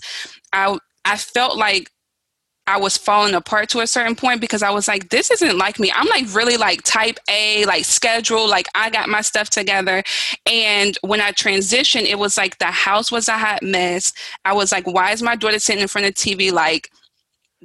i 0.53 0.77
i 1.03 1.17
felt 1.17 1.58
like 1.58 1.91
I 2.67 2.77
was 2.77 2.98
falling 2.98 3.36
apart 3.36 3.69
to 3.69 3.81
a 3.81 3.88
certain 3.88 4.15
point 4.15 4.41
because 4.41 4.63
I 4.63 4.72
was 4.72 4.88
like, 4.88 5.10
this 5.10 5.29
isn't 5.29 5.57
like 5.57 5.79
me. 5.79 5.91
I'm 5.93 6.07
like 6.07 6.34
really 6.34 6.57
like 6.57 6.81
type 6.84 7.19
A, 7.29 7.63
like 7.65 7.86
schedule, 7.86 8.50
like 8.50 8.67
I 8.74 8.89
got 8.89 9.07
my 9.07 9.22
stuff 9.22 9.50
together. 9.51 10.03
And 10.48 10.98
when 11.01 11.22
I 11.22 11.31
transitioned, 11.31 12.03
it 12.05 12.17
was 12.17 12.38
like 12.38 12.57
the 12.57 12.65
house 12.65 13.12
was 13.12 13.27
a 13.27 13.38
hot 13.38 13.62
mess. 13.62 14.13
I 14.45 14.53
was 14.53 14.72
like, 14.72 14.88
why 14.88 15.12
is 15.12 15.22
my 15.22 15.36
daughter 15.36 15.60
sitting 15.60 15.81
in 15.81 15.88
front 15.88 16.07
of 16.07 16.15
TV 16.15 16.51
like 16.51 16.91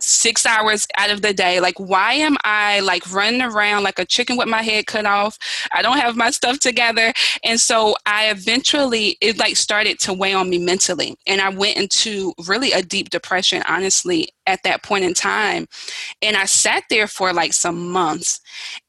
six 0.02 0.47
hours 0.47 0.87
out 0.97 1.11
of 1.11 1.23
the 1.23 1.33
day. 1.33 1.61
Like 1.61 1.78
why 1.78 2.14
am 2.14 2.37
i 2.45 2.80
like 2.80 3.11
running 3.12 3.42
around 3.42 3.83
like 3.83 3.99
a 3.99 4.04
chicken 4.04 4.37
with 4.37 4.49
my 4.49 4.62
head 4.62 4.87
cut 4.87 5.07
off? 5.07 5.38
I 5.73 5.83
don't 5.83 5.99
have 5.99 6.16
my 6.16 6.30
stuff 6.30 6.59
together. 6.59 7.12
And 7.45 7.61
so 7.61 7.97
i 8.07 8.30
eventually 8.30 9.16
it 9.21 9.38
like 9.38 9.57
started 9.57 9.99
to 10.00 10.12
weigh 10.12 10.35
on 10.35 10.50
me 10.50 10.59
mentally. 10.59 11.16
And 11.26 11.40
i 11.40 11.49
went 11.49 11.76
into 11.76 12.33
really 12.47 12.73
a 12.73 12.83
deep 12.83 13.11
depression 13.11 13.62
honestly 13.69 14.30
at 14.47 14.62
that 14.64 14.83
point 14.83 15.04
in 15.04 15.14
time. 15.14 15.66
And 16.23 16.37
i 16.37 16.45
sat 16.45 16.85
there 16.90 17.07
for 17.07 17.33
like 17.33 17.52
some 17.52 17.90
months. 17.90 18.40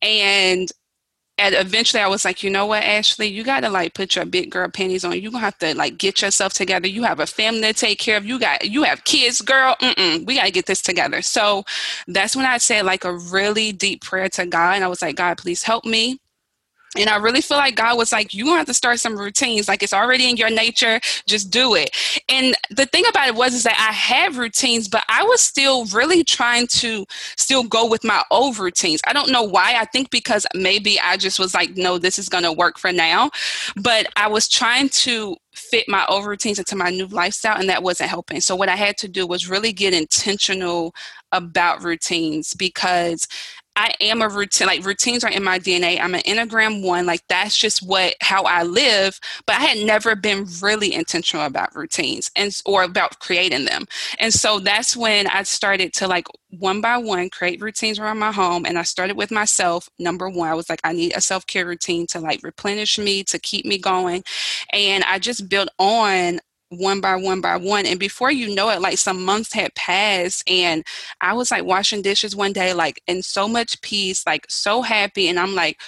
And 0.02 0.72
and 1.38 1.56
eventually 1.56 2.02
I 2.04 2.08
was 2.08 2.26
like, 2.26 2.44
you 2.44 2.52
know 2.52 2.68
what, 2.68 2.84
Ashley, 2.84 3.28
you 3.28 3.44
got 3.44 3.62
to 3.62 3.70
like 3.70 3.96
put 3.96 4.16
your 4.16 4.26
big 4.26 4.52
girl 4.52 4.70
panties 4.70 5.04
on. 5.04 5.14
You're 5.14 5.32
going 5.32 5.42
to 5.42 5.46
have 5.46 5.58
to 5.60 5.76
like 5.76 5.98
get 5.98 6.22
yourself 6.22 6.54
together. 6.54 6.88
You 6.88 7.04
have 7.04 7.20
a 7.20 7.28
family 7.28 7.62
to 7.64 7.74
take 7.74 8.00
care 8.00 8.18
of. 8.18 8.26
You 8.26 8.40
got, 8.40 8.70
you 8.70 8.84
have 8.84 9.04
kids, 9.06 9.42
girl. 9.42 9.76
Mm-mm, 9.82 10.26
we 10.26 10.38
got 10.38 10.46
to 10.46 10.52
get 10.52 10.68
this 10.68 10.82
together. 10.84 11.22
So 11.24 11.66
that's 12.08 12.38
when 12.38 12.46
I 12.46 12.60
said 12.60 12.86
like 12.86 13.06
a 13.06 13.14
really 13.14 13.74
deep 13.74 14.04
prayer 14.04 14.30
to 14.30 14.48
God. 14.48 14.76
And 14.76 14.86
I 14.86 14.88
was 14.88 15.02
like, 15.02 15.18
God, 15.18 15.40
please 15.40 15.64
help 15.64 15.86
me. 15.86 16.21
And 16.98 17.10
I 17.10 17.16
really 17.18 17.40
feel 17.40 17.58
like 17.58 17.76
God 17.76 17.98
was 17.98 18.12
like, 18.12 18.34
you 18.34 18.48
have 18.48 18.66
to 18.66 18.74
start 18.74 19.00
some 19.00 19.18
routines. 19.18 19.70
Like 19.70 19.82
it's 19.82 19.94
already 19.94 20.30
in 20.30 20.36
your 20.36 20.50
nature. 20.50 21.00
Just 21.26 21.50
do 21.50 21.74
it. 21.74 21.90
And 22.28 22.54
the 22.70 22.86
thing 22.86 23.06
about 23.08 23.30
it 23.30 23.36
was 23.36 23.54
is 23.54 23.64
that 23.64 23.78
I 23.80 23.94
had 23.94 24.36
routines, 24.36 24.90
but 24.90 25.06
I 25.08 25.24
was 25.24 25.40
still 25.40 25.86
really 25.86 26.24
trying 26.26 26.68
to 26.68 27.06
still 27.38 27.64
go 27.64 27.88
with 27.88 28.04
my 28.04 28.22
old 28.30 28.60
routines. 28.60 29.00
I 29.08 29.14
don't 29.14 29.32
know 29.32 29.44
why. 29.44 29.76
I 29.78 29.86
think 29.86 30.10
because 30.10 30.46
maybe 30.54 31.00
I 31.00 31.16
just 31.16 31.40
was 31.40 31.54
like, 31.54 31.78
no, 31.78 31.98
this 31.98 32.20
is 32.20 32.28
going 32.28 32.44
to 32.44 32.52
work 32.52 32.78
for 32.78 32.92
now. 32.92 33.32
But 33.82 34.08
I 34.18 34.28
was 34.28 34.50
trying 34.50 34.90
to 34.90 35.38
fit 35.54 35.88
my 35.88 36.06
old 36.08 36.26
routines 36.26 36.60
into 36.60 36.76
my 36.76 36.90
new 36.90 37.08
lifestyle 37.08 37.58
and 37.58 37.70
that 37.70 37.84
wasn't 37.84 38.10
helping. 38.10 38.42
So 38.42 38.56
what 38.56 38.70
I 38.70 38.76
had 38.76 38.98
to 38.98 39.08
do 39.08 39.26
was 39.26 39.50
really 39.50 39.72
get 39.72 39.94
intentional 39.94 40.94
about 41.32 41.84
routines 41.84 42.54
because 42.54 43.28
I 43.76 43.94
am 44.02 44.22
a 44.22 44.28
routine, 44.28 44.68
like 44.68 44.86
routines 44.86 45.24
are 45.24 45.32
in 45.32 45.44
my 45.44 45.58
DNA. 45.58 46.00
I'm 46.00 46.14
an 46.14 46.22
Enneagram 46.22 46.84
one, 46.86 47.06
like 47.06 47.22
that's 47.30 47.58
just 47.58 47.82
what 47.86 48.16
how 48.22 48.44
I 48.44 48.64
live. 48.64 49.20
But 49.46 49.58
I 49.58 49.62
had 49.62 49.86
never 49.86 50.16
been 50.16 50.46
really 50.62 50.94
intentional 50.94 51.46
about 51.46 51.76
routines 51.76 52.30
and 52.36 52.56
or 52.66 52.84
about 52.84 53.20
creating 53.20 53.66
them. 53.66 53.86
And 54.20 54.34
so 54.34 54.60
that's 54.60 54.96
when 54.96 55.28
I 55.28 55.44
started 55.44 55.94
to 55.94 56.08
like 56.08 56.28
one 56.50 56.82
by 56.82 56.98
one 56.98 57.30
create 57.30 57.62
routines 57.62 57.98
around 57.98 58.20
my 58.20 58.32
home. 58.32 58.66
And 58.66 58.78
I 58.78 58.84
started 58.84 59.16
with 59.16 59.32
myself. 59.32 59.90
Number 59.98 60.30
one, 60.30 60.50
I 60.50 60.54
was 60.54 60.70
like, 60.70 60.82
I 60.84 60.92
need 60.94 61.16
a 61.16 61.22
self 61.22 61.48
care 61.48 61.66
routine 61.66 62.08
to 62.08 62.20
like 62.20 62.42
replenish 62.44 63.00
me, 63.00 63.24
to 63.26 63.40
keep 63.40 63.66
me 63.66 63.78
going. 63.78 64.24
And 64.74 65.04
I 65.06 65.18
just 65.18 65.50
built 65.50 65.70
on 65.80 66.40
one 66.72 67.02
by 67.02 67.16
one 67.16 67.42
by 67.42 67.58
one. 67.58 67.86
And 67.86 68.00
before 68.00 68.32
you 68.32 68.54
know 68.56 68.70
it, 68.70 68.82
like 68.82 68.98
some 68.98 69.24
months 69.24 69.54
had 69.54 69.76
passed, 69.76 70.50
and 70.50 70.84
I 71.22 71.34
was 71.34 71.52
like 71.52 71.66
washing 71.66 72.02
dishes 72.02 72.36
one 72.36 72.54
day, 72.54 72.74
like 72.74 73.02
in 73.08 73.22
so 73.22 73.48
much 73.48 73.82
peace, 73.82 74.26
like 74.26 74.46
so 74.50 74.82
happy. 74.82 75.28
And 75.28 75.40
I'm 75.40 75.56
like, 75.56 75.80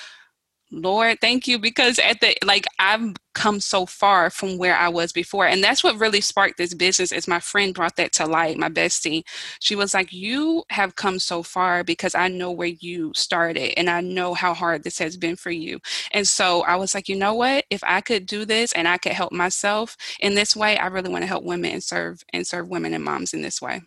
Lord, 0.74 1.20
thank 1.22 1.48
you 1.48 1.60
because 1.60 2.00
at 2.00 2.20
the 2.20 2.36
like 2.44 2.66
I've 2.80 3.14
come 3.36 3.60
so 3.60 3.86
far 3.86 4.30
from 4.32 4.58
where 4.58 4.76
I 4.76 4.90
was 4.90 5.12
before. 5.12 5.46
And 5.46 5.64
that's 5.64 5.84
what 5.84 6.00
really 6.00 6.22
sparked 6.22 6.58
this 6.58 6.74
business 6.74 7.12
is 7.12 7.28
my 7.28 7.40
friend 7.40 7.74
brought 7.76 7.96
that 7.98 8.12
to 8.14 8.26
light, 8.26 8.58
my 8.58 8.70
bestie. 8.70 9.24
She 9.60 9.76
was 9.76 9.94
like, 9.94 10.12
You 10.12 10.64
have 10.72 10.96
come 10.96 11.20
so 11.20 11.44
far 11.44 11.84
because 11.84 12.16
I 12.16 12.28
know 12.28 12.52
where 12.52 12.68
you 12.68 13.12
started 13.14 13.78
and 13.78 13.88
I 13.88 14.02
know 14.02 14.34
how 14.34 14.56
hard 14.56 14.84
this 14.84 14.98
has 14.98 15.16
been 15.16 15.36
for 15.36 15.52
you. 15.52 15.80
And 16.12 16.28
so 16.28 16.64
I 16.64 16.76
was 16.76 16.96
like, 16.96 17.08
you 17.08 17.16
know 17.16 17.36
what? 17.36 17.66
If 17.70 17.84
I 17.84 18.02
could 18.02 18.26
do 18.26 18.44
this 18.44 18.74
and 18.74 18.88
I 18.88 18.98
could 18.98 19.14
help 19.14 19.32
myself 19.32 19.96
in 20.20 20.34
this 20.34 20.56
way, 20.56 20.78
I 20.78 20.88
really 20.88 21.10
want 21.10 21.22
to 21.22 21.28
help 21.28 21.44
women 21.44 21.72
and 21.72 21.84
serve 21.84 22.24
and 22.34 22.48
serve 22.48 22.68
women 22.68 22.94
and 22.96 23.04
moms 23.04 23.34
in 23.34 23.44
this 23.44 23.62
way. 23.62 23.82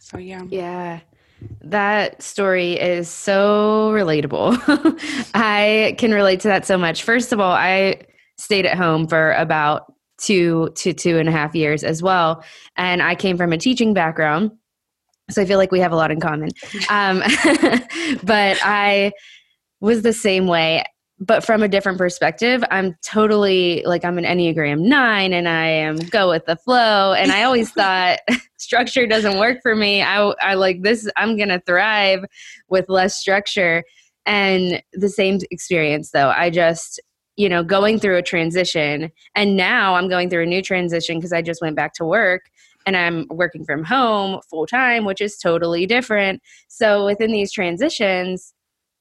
So 0.00 0.18
yeah. 0.18 0.42
Yeah. 0.48 1.00
That 1.62 2.22
story 2.22 2.72
is 2.72 3.08
so 3.08 3.90
relatable. 3.92 4.56
I 5.34 5.94
can 5.98 6.12
relate 6.12 6.40
to 6.40 6.48
that 6.48 6.66
so 6.66 6.78
much. 6.78 7.02
First 7.02 7.32
of 7.32 7.40
all, 7.40 7.52
I 7.52 8.02
stayed 8.38 8.66
at 8.66 8.76
home 8.76 9.06
for 9.06 9.32
about 9.32 9.92
two 10.18 10.70
to 10.76 10.92
two 10.92 11.18
and 11.18 11.28
a 11.28 11.32
half 11.32 11.54
years 11.54 11.84
as 11.84 12.02
well. 12.02 12.44
And 12.76 13.02
I 13.02 13.14
came 13.14 13.36
from 13.36 13.52
a 13.52 13.58
teaching 13.58 13.94
background. 13.94 14.52
So 15.30 15.42
I 15.42 15.44
feel 15.44 15.58
like 15.58 15.72
we 15.72 15.80
have 15.80 15.92
a 15.92 15.96
lot 15.96 16.10
in 16.10 16.20
common. 16.20 16.50
Um, 16.88 17.18
but 18.22 18.58
I 18.62 19.12
was 19.80 20.02
the 20.02 20.12
same 20.12 20.46
way 20.46 20.84
but 21.18 21.44
from 21.44 21.62
a 21.62 21.68
different 21.68 21.96
perspective, 21.96 22.62
I'm 22.70 22.94
totally 23.02 23.82
like 23.86 24.04
I'm 24.04 24.18
an 24.18 24.24
Enneagram 24.24 24.80
nine 24.80 25.32
and 25.32 25.48
I 25.48 25.66
am 25.66 25.96
go 25.96 26.28
with 26.28 26.44
the 26.44 26.56
flow. 26.56 27.14
And 27.14 27.32
I 27.32 27.44
always 27.44 27.70
thought 27.72 28.18
structure 28.58 29.06
doesn't 29.06 29.38
work 29.38 29.60
for 29.62 29.74
me. 29.74 30.02
I, 30.02 30.18
I 30.42 30.54
like 30.54 30.82
this, 30.82 31.08
I'm 31.16 31.36
going 31.36 31.48
to 31.48 31.62
thrive 31.66 32.24
with 32.68 32.88
less 32.88 33.16
structure. 33.16 33.82
And 34.26 34.82
the 34.92 35.08
same 35.08 35.38
experience 35.50 36.10
though, 36.10 36.28
I 36.28 36.50
just, 36.50 37.00
you 37.36 37.48
know, 37.48 37.62
going 37.62 37.98
through 37.98 38.16
a 38.16 38.22
transition 38.22 39.10
and 39.34 39.56
now 39.56 39.94
I'm 39.94 40.08
going 40.08 40.28
through 40.28 40.42
a 40.42 40.46
new 40.46 40.62
transition 40.62 41.18
because 41.18 41.32
I 41.32 41.42
just 41.42 41.62
went 41.62 41.76
back 41.76 41.94
to 41.94 42.04
work 42.04 42.50
and 42.84 42.96
I'm 42.96 43.26
working 43.30 43.64
from 43.64 43.84
home 43.84 44.40
full 44.48 44.66
time, 44.66 45.04
which 45.04 45.20
is 45.20 45.38
totally 45.38 45.86
different. 45.86 46.42
So 46.68 47.06
within 47.06 47.32
these 47.32 47.52
transitions, 47.52 48.52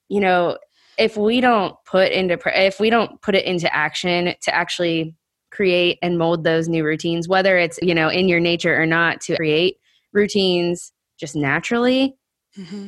you 0.09 0.19
know, 0.19 0.57
if 0.97 1.17
we 1.17 1.41
don't 1.41 1.75
put 1.85 2.11
into 2.11 2.37
if 2.45 2.79
we 2.79 2.89
don't 2.89 3.21
put 3.21 3.35
it 3.35 3.45
into 3.45 3.73
action 3.73 4.33
to 4.41 4.53
actually 4.53 5.15
create 5.51 5.97
and 6.01 6.17
mold 6.17 6.43
those 6.43 6.67
new 6.67 6.83
routines 6.83 7.27
whether 7.27 7.57
it's 7.57 7.79
you 7.81 7.93
know 7.93 8.09
in 8.09 8.27
your 8.27 8.39
nature 8.39 8.79
or 8.79 8.85
not 8.85 9.21
to 9.21 9.35
create 9.35 9.77
routines 10.13 10.91
just 11.17 11.35
naturally 11.35 12.15
mm-hmm. 12.57 12.87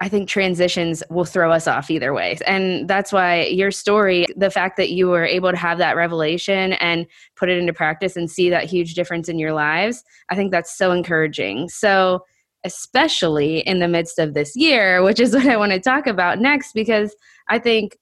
i 0.00 0.08
think 0.08 0.28
transitions 0.28 1.02
will 1.10 1.24
throw 1.24 1.50
us 1.50 1.66
off 1.66 1.90
either 1.90 2.12
way 2.12 2.36
and 2.46 2.88
that's 2.88 3.12
why 3.12 3.44
your 3.46 3.70
story 3.70 4.26
the 4.36 4.50
fact 4.50 4.76
that 4.76 4.90
you 4.90 5.08
were 5.08 5.24
able 5.24 5.50
to 5.50 5.56
have 5.56 5.78
that 5.78 5.96
revelation 5.96 6.74
and 6.74 7.06
put 7.36 7.48
it 7.48 7.58
into 7.58 7.72
practice 7.72 8.16
and 8.16 8.30
see 8.30 8.48
that 8.48 8.64
huge 8.64 8.94
difference 8.94 9.28
in 9.28 9.38
your 9.38 9.52
lives 9.52 10.04
i 10.30 10.36
think 10.36 10.50
that's 10.50 10.76
so 10.76 10.92
encouraging 10.92 11.68
so 11.68 12.24
especially 12.64 13.58
in 13.60 13.78
the 13.78 13.88
midst 13.88 14.18
of 14.18 14.34
this 14.34 14.56
year 14.56 15.02
which 15.02 15.20
is 15.20 15.34
what 15.34 15.46
i 15.46 15.56
want 15.56 15.72
to 15.72 15.80
talk 15.80 16.06
about 16.06 16.38
next 16.38 16.72
because 16.72 17.14
I 17.48 17.58
think, 17.58 17.96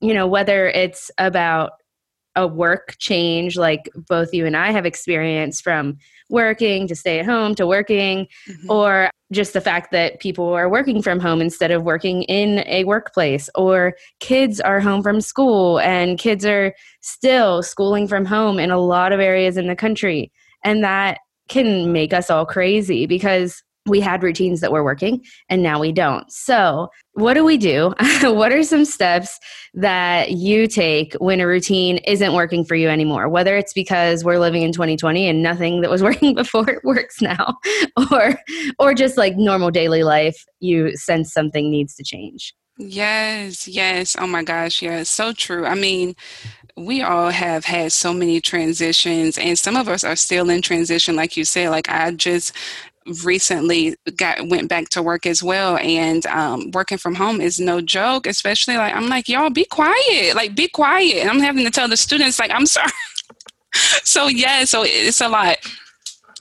you 0.00 0.14
know, 0.14 0.26
whether 0.26 0.68
it's 0.68 1.10
about 1.18 1.72
a 2.34 2.46
work 2.46 2.96
change 2.98 3.56
like 3.56 3.90
both 4.08 4.34
you 4.34 4.44
and 4.44 4.56
I 4.56 4.70
have 4.70 4.84
experienced 4.84 5.64
from 5.64 5.96
working 6.28 6.86
to 6.86 6.94
stay 6.94 7.18
at 7.18 7.24
home 7.24 7.54
to 7.54 7.66
working, 7.66 8.26
mm-hmm. 8.46 8.70
or 8.70 9.10
just 9.32 9.54
the 9.54 9.60
fact 9.60 9.90
that 9.92 10.20
people 10.20 10.52
are 10.52 10.68
working 10.68 11.00
from 11.00 11.18
home 11.18 11.40
instead 11.40 11.70
of 11.70 11.82
working 11.82 12.24
in 12.24 12.62
a 12.66 12.84
workplace, 12.84 13.48
or 13.54 13.94
kids 14.20 14.60
are 14.60 14.80
home 14.80 15.02
from 15.02 15.20
school 15.20 15.80
and 15.80 16.18
kids 16.18 16.44
are 16.44 16.74
still 17.00 17.62
schooling 17.62 18.06
from 18.06 18.26
home 18.26 18.58
in 18.58 18.70
a 18.70 18.78
lot 18.78 19.12
of 19.12 19.20
areas 19.20 19.56
in 19.56 19.66
the 19.66 19.76
country. 19.76 20.30
And 20.62 20.84
that 20.84 21.18
can 21.48 21.92
make 21.92 22.12
us 22.12 22.28
all 22.28 22.44
crazy 22.44 23.06
because 23.06 23.62
we 23.86 24.00
had 24.00 24.22
routines 24.22 24.60
that 24.60 24.72
were 24.72 24.84
working 24.84 25.24
and 25.48 25.62
now 25.62 25.80
we 25.80 25.92
don't. 25.92 26.30
So, 26.30 26.88
what 27.12 27.34
do 27.34 27.44
we 27.44 27.56
do? 27.56 27.94
what 28.22 28.52
are 28.52 28.62
some 28.62 28.84
steps 28.84 29.38
that 29.74 30.32
you 30.32 30.66
take 30.66 31.14
when 31.14 31.40
a 31.40 31.46
routine 31.46 31.98
isn't 31.98 32.34
working 32.34 32.64
for 32.64 32.74
you 32.74 32.88
anymore? 32.88 33.28
Whether 33.28 33.56
it's 33.56 33.72
because 33.72 34.24
we're 34.24 34.38
living 34.38 34.62
in 34.62 34.72
2020 34.72 35.28
and 35.28 35.42
nothing 35.42 35.80
that 35.80 35.90
was 35.90 36.02
working 36.08 36.34
before 36.34 36.80
works 36.84 37.22
now 37.22 37.56
or 38.10 38.38
or 38.78 38.94
just 38.94 39.16
like 39.16 39.36
normal 39.36 39.70
daily 39.70 40.02
life, 40.02 40.36
you 40.60 40.96
sense 40.96 41.32
something 41.32 41.70
needs 41.70 41.94
to 41.94 42.04
change. 42.04 42.54
Yes, 42.78 43.66
yes. 43.66 44.16
Oh 44.18 44.26
my 44.26 44.42
gosh, 44.42 44.82
yeah, 44.82 45.02
so 45.02 45.32
true. 45.32 45.64
I 45.64 45.74
mean, 45.74 46.14
we 46.76 47.00
all 47.00 47.30
have 47.30 47.64
had 47.64 47.90
so 47.90 48.12
many 48.12 48.40
transitions 48.40 49.38
and 49.38 49.58
some 49.58 49.76
of 49.76 49.88
us 49.88 50.04
are 50.04 50.16
still 50.16 50.50
in 50.50 50.60
transition 50.60 51.16
like 51.16 51.34
you 51.36 51.44
said 51.44 51.70
like 51.70 51.88
i 51.88 52.10
just 52.10 52.52
recently 53.22 53.94
got 54.16 54.48
went 54.48 54.68
back 54.68 54.88
to 54.88 55.02
work 55.02 55.26
as 55.26 55.42
well 55.42 55.76
and 55.78 56.26
um, 56.26 56.70
working 56.72 56.98
from 56.98 57.14
home 57.14 57.40
is 57.40 57.60
no 57.60 57.80
joke 57.80 58.26
especially 58.26 58.76
like 58.76 58.94
i'm 58.94 59.08
like 59.08 59.28
y'all 59.28 59.50
be 59.50 59.64
quiet 59.64 60.34
like 60.34 60.54
be 60.54 60.68
quiet 60.68 61.16
and 61.16 61.30
i'm 61.30 61.40
having 61.40 61.64
to 61.64 61.70
tell 61.70 61.88
the 61.88 61.96
students 61.96 62.38
like 62.38 62.50
i'm 62.50 62.66
sorry. 62.66 62.90
So 64.04 64.28
yeah 64.28 64.64
so 64.64 64.84
it's 64.86 65.20
a 65.20 65.28
lot 65.28 65.58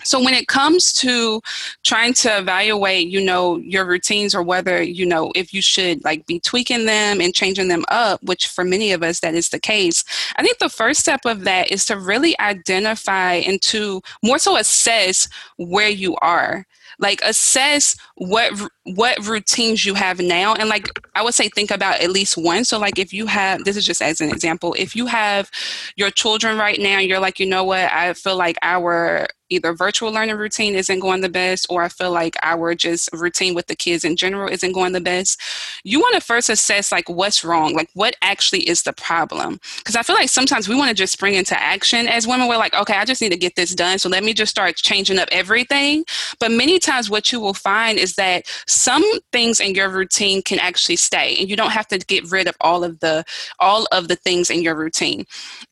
so 0.05 0.24
when 0.24 0.33
it 0.33 0.47
comes 0.47 0.93
to 0.93 1.41
trying 1.83 2.13
to 2.13 2.38
evaluate 2.38 3.07
you 3.07 3.24
know 3.24 3.57
your 3.57 3.85
routines 3.85 4.33
or 4.33 4.41
whether 4.41 4.81
you 4.81 5.05
know 5.05 5.31
if 5.35 5.53
you 5.53 5.62
should 5.62 6.03
like 6.03 6.25
be 6.25 6.39
tweaking 6.39 6.85
them 6.85 7.19
and 7.19 7.33
changing 7.33 7.67
them 7.67 7.83
up 7.89 8.21
which 8.24 8.47
for 8.47 8.63
many 8.63 8.91
of 8.91 9.03
us 9.03 9.19
that 9.19 9.35
is 9.35 9.50
the 9.50 9.59
case 9.59 10.03
i 10.38 10.43
think 10.43 10.57
the 10.59 10.69
first 10.69 11.00
step 11.00 11.21
of 11.25 11.43
that 11.43 11.71
is 11.71 11.85
to 11.85 11.97
really 11.97 12.38
identify 12.39 13.33
and 13.33 13.62
to 13.62 14.01
more 14.24 14.39
so 14.39 14.57
assess 14.57 15.27
where 15.57 15.89
you 15.89 16.15
are. 16.17 16.65
Like 16.97 17.19
assess 17.24 17.97
what 18.17 18.53
what 18.84 19.27
routines 19.27 19.86
you 19.86 19.93
have 19.93 20.19
now 20.19 20.53
and 20.53 20.69
like 20.69 20.88
i 21.15 21.24
would 21.24 21.34
say 21.34 21.50
think 21.50 21.69
about 21.69 22.00
at 22.01 22.12
least 22.12 22.38
one. 22.38 22.63
So 22.63 22.79
like 22.79 22.98
if 22.98 23.12
you 23.13 23.25
have 23.25 23.63
this 23.65 23.75
is 23.75 23.86
just 23.86 24.01
as 24.01 24.22
an 24.22 24.29
example 24.29 24.75
if 24.77 24.95
you 24.95 25.05
have 25.07 25.51
your 25.95 26.12
children 26.12 26.57
right 26.57 26.79
now 26.79 27.00
you're 27.00 27.19
like 27.19 27.39
you 27.39 27.45
know 27.45 27.63
what? 27.63 27.91
I 27.91 28.13
feel 28.13 28.38
like 28.38 28.57
our 28.62 29.27
either 29.50 29.74
virtual 29.74 30.12
learning 30.12 30.38
routine 30.38 30.74
isn't 30.75 31.01
going 31.01 31.22
the 31.22 31.29
best 31.29 31.67
or 31.69 31.84
i 31.84 31.88
feel 31.88 32.12
like 32.12 32.36
our 32.41 32.74
just 32.74 33.10
routine 33.13 33.53
with 33.53 33.67
the 33.67 33.75
kids 33.75 34.03
in 34.03 34.15
general 34.15 34.50
isn't 34.50 34.72
going 34.72 34.91
the 34.91 35.01
best 35.01 35.39
you 35.84 36.00
want 36.00 36.15
to 36.15 36.22
first 36.22 36.50
assess 36.50 36.91
like 36.91 37.07
what's 37.07 37.43
wrong? 37.43 37.74
Like 37.74 37.89
what 37.93 38.15
actually 38.22 38.67
is 38.67 38.84
the 38.84 38.93
problem? 38.93 39.60
Because 39.77 39.95
i 39.95 40.03
feel 40.03 40.15
like 40.15 40.29
sometimes 40.29 40.67
we 40.67 40.75
want 40.75 40.89
to 40.89 40.95
just 40.95 41.13
spring 41.13 41.36
into 41.36 41.60
action 41.62 42.07
as 42.07 42.27
women. 42.27 42.48
We're 42.48 42.57
like 42.57 42.74
okay 42.74 42.95
i 42.95 43.05
just 43.05 43.22
need 43.22 43.31
to 43.31 43.38
get 43.38 43.55
this 43.55 43.74
done 43.75 44.00
so 44.00 44.10
let 44.10 44.24
me 44.24 44.34
just 44.34 44.50
start 44.50 44.75
changing 44.75 45.19
up 45.19 45.29
everything. 45.31 46.03
But 46.39 46.51
many 46.51 46.79
times 46.79 47.10
what 47.10 47.31
you 47.31 47.39
will 47.39 47.53
find 47.53 48.00
that 48.13 48.45
some 48.67 49.03
things 49.31 49.59
in 49.59 49.74
your 49.74 49.89
routine 49.89 50.41
can 50.43 50.59
actually 50.59 50.95
stay 50.95 51.35
and 51.39 51.50
you 51.50 51.55
don't 51.55 51.71
have 51.71 51.88
to 51.88 51.97
get 51.97 52.29
rid 52.31 52.47
of 52.47 52.55
all 52.62 52.83
of 52.83 53.00
the 53.00 53.24
all 53.59 53.88
of 53.91 54.07
the 54.07 54.15
things 54.15 54.50
in 54.51 54.62
your 54.62 54.75
routine. 54.75 55.25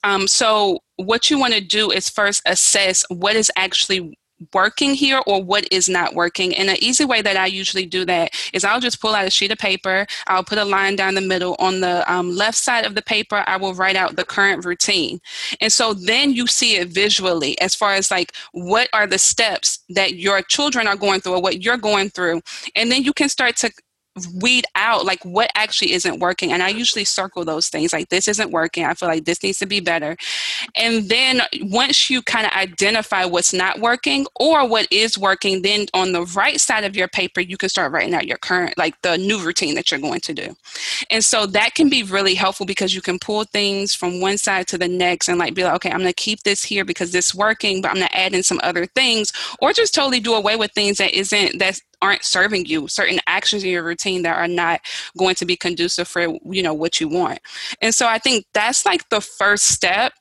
Um, 0.03 0.27
so 0.27 0.79
what 0.97 1.29
you 1.29 1.39
want 1.39 1.53
to 1.53 1.61
do 1.61 1.91
is 1.91 2.09
first 2.09 2.41
assess 2.45 3.05
what 3.09 3.35
is 3.35 3.51
actually 3.55 4.17
working 4.53 4.93
here 4.93 5.21
or 5.25 5.43
what 5.43 5.67
is 5.71 5.89
not 5.89 6.15
working. 6.15 6.55
And 6.55 6.69
an 6.69 6.77
easy 6.81 7.05
way 7.05 7.21
that 7.21 7.37
I 7.37 7.45
usually 7.47 7.85
do 7.85 8.05
that 8.05 8.31
is 8.53 8.63
I'll 8.63 8.79
just 8.79 9.01
pull 9.01 9.15
out 9.15 9.27
a 9.27 9.29
sheet 9.29 9.51
of 9.51 9.57
paper, 9.57 10.05
I'll 10.27 10.43
put 10.43 10.57
a 10.57 10.65
line 10.65 10.95
down 10.95 11.15
the 11.15 11.21
middle. 11.21 11.55
On 11.59 11.79
the 11.79 12.11
um, 12.11 12.35
left 12.35 12.57
side 12.57 12.85
of 12.85 12.95
the 12.95 13.01
paper, 13.01 13.43
I 13.47 13.57
will 13.57 13.73
write 13.73 13.95
out 13.95 14.15
the 14.15 14.25
current 14.25 14.65
routine. 14.65 15.19
And 15.61 15.71
so 15.71 15.93
then 15.93 16.33
you 16.33 16.47
see 16.47 16.75
it 16.75 16.89
visually 16.89 17.59
as 17.61 17.75
far 17.75 17.93
as 17.93 18.11
like 18.11 18.33
what 18.51 18.89
are 18.93 19.07
the 19.07 19.19
steps 19.19 19.79
that 19.89 20.15
your 20.15 20.41
children 20.41 20.87
are 20.87 20.95
going 20.95 21.21
through 21.21 21.35
or 21.35 21.41
what 21.41 21.63
you're 21.63 21.77
going 21.77 22.09
through. 22.09 22.41
And 22.75 22.91
then 22.91 23.03
you 23.03 23.13
can 23.13 23.29
start 23.29 23.55
to 23.57 23.71
weed 24.35 24.65
out 24.75 25.05
like 25.05 25.23
what 25.25 25.49
actually 25.55 25.91
isn't 25.91 26.19
working 26.19 26.51
and 26.51 26.61
i 26.61 26.69
usually 26.69 27.03
circle 27.03 27.43
those 27.43 27.67
things 27.69 27.91
like 27.91 28.09
this 28.09 28.27
isn't 28.27 28.51
working 28.51 28.85
i 28.85 28.93
feel 28.93 29.09
like 29.09 29.25
this 29.25 29.41
needs 29.41 29.57
to 29.57 29.65
be 29.65 29.79
better 29.79 30.15
and 30.75 31.09
then 31.09 31.41
once 31.61 32.11
you 32.11 32.21
kind 32.21 32.45
of 32.45 32.53
identify 32.53 33.25
what's 33.25 33.53
not 33.53 33.79
working 33.79 34.27
or 34.35 34.67
what 34.67 34.87
is 34.91 35.17
working 35.17 35.63
then 35.63 35.87
on 35.95 36.11
the 36.11 36.23
right 36.35 36.61
side 36.61 36.83
of 36.83 36.95
your 36.95 37.07
paper 37.07 37.41
you 37.41 37.57
can 37.57 37.69
start 37.69 37.91
writing 37.91 38.13
out 38.13 38.27
your 38.27 38.37
current 38.37 38.77
like 38.77 38.99
the 39.01 39.17
new 39.17 39.43
routine 39.43 39.73
that 39.73 39.89
you're 39.89 39.99
going 39.99 40.21
to 40.21 40.33
do 40.33 40.55
and 41.09 41.25
so 41.25 41.47
that 41.47 41.73
can 41.73 41.89
be 41.89 42.03
really 42.03 42.35
helpful 42.35 42.67
because 42.67 42.93
you 42.93 43.01
can 43.01 43.17
pull 43.17 43.43
things 43.45 43.95
from 43.95 44.21
one 44.21 44.37
side 44.37 44.67
to 44.67 44.77
the 44.77 44.87
next 44.87 45.27
and 45.27 45.39
like 45.39 45.55
be 45.55 45.63
like 45.63 45.73
okay 45.73 45.89
i'm 45.89 45.97
going 45.97 46.07
to 46.07 46.13
keep 46.13 46.43
this 46.43 46.63
here 46.63 46.85
because 46.85 47.11
this 47.11 47.33
working 47.33 47.81
but 47.81 47.89
i'm 47.89 47.95
going 47.95 48.07
to 48.07 48.15
add 48.15 48.35
in 48.35 48.43
some 48.43 48.59
other 48.61 48.85
things 48.85 49.33
or 49.59 49.73
just 49.73 49.95
totally 49.95 50.19
do 50.19 50.35
away 50.35 50.55
with 50.55 50.71
things 50.73 50.99
that 50.99 51.11
isn't 51.13 51.57
that's 51.57 51.81
aren't 52.03 52.25
serving 52.25 52.65
you 52.65 52.87
certain 52.89 53.19
actions 53.27 53.63
in 53.63 53.69
your 53.69 53.83
routine 53.83 54.23
that 54.23 54.37
are 54.37 54.47
not 54.47 54.81
going 55.17 55.35
to 55.35 55.45
be 55.45 55.55
conducive 55.55 56.05
for 56.05 56.21
you 56.43 56.61
know 56.61 56.73
what 56.73 56.99
you 56.99 57.07
want. 57.07 57.39
And 57.81 57.95
so 57.95 58.07
i 58.07 58.17
think 58.17 58.45
that's 58.53 58.85
like 58.85 59.07
the 59.09 59.21
first 59.21 59.65
step 59.65 60.13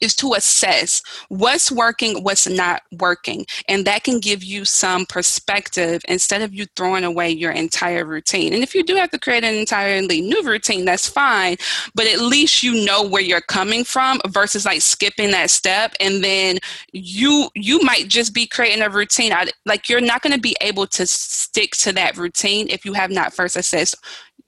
is 0.00 0.14
to 0.16 0.34
assess 0.34 1.02
what's 1.28 1.72
working, 1.72 2.22
what's 2.22 2.46
not 2.46 2.82
working. 2.98 3.46
And 3.68 3.84
that 3.86 4.04
can 4.04 4.20
give 4.20 4.44
you 4.44 4.64
some 4.64 5.06
perspective 5.06 6.02
instead 6.08 6.42
of 6.42 6.54
you 6.54 6.66
throwing 6.76 7.04
away 7.04 7.30
your 7.30 7.52
entire 7.52 8.04
routine. 8.04 8.52
And 8.54 8.62
if 8.62 8.74
you 8.74 8.82
do 8.82 8.96
have 8.96 9.10
to 9.10 9.18
create 9.18 9.44
an 9.44 9.54
entirely 9.54 10.20
new 10.20 10.42
routine, 10.42 10.84
that's 10.84 11.08
fine. 11.08 11.56
But 11.94 12.06
at 12.06 12.20
least 12.20 12.62
you 12.62 12.84
know 12.84 13.02
where 13.06 13.22
you're 13.22 13.40
coming 13.40 13.84
from 13.84 14.20
versus 14.28 14.64
like 14.64 14.82
skipping 14.82 15.30
that 15.32 15.50
step. 15.50 15.94
And 16.00 16.22
then 16.22 16.58
you 16.92 17.50
you 17.54 17.80
might 17.82 18.08
just 18.08 18.34
be 18.34 18.46
creating 18.46 18.82
a 18.82 18.90
routine. 18.90 19.32
Like 19.66 19.88
you're 19.88 20.00
not 20.00 20.22
going 20.22 20.34
to 20.34 20.40
be 20.40 20.56
able 20.60 20.86
to 20.88 21.06
stick 21.06 21.72
to 21.72 21.92
that 21.92 22.16
routine 22.16 22.68
if 22.68 22.84
you 22.84 22.92
have 22.92 23.10
not 23.10 23.34
first 23.34 23.56
assessed 23.56 23.96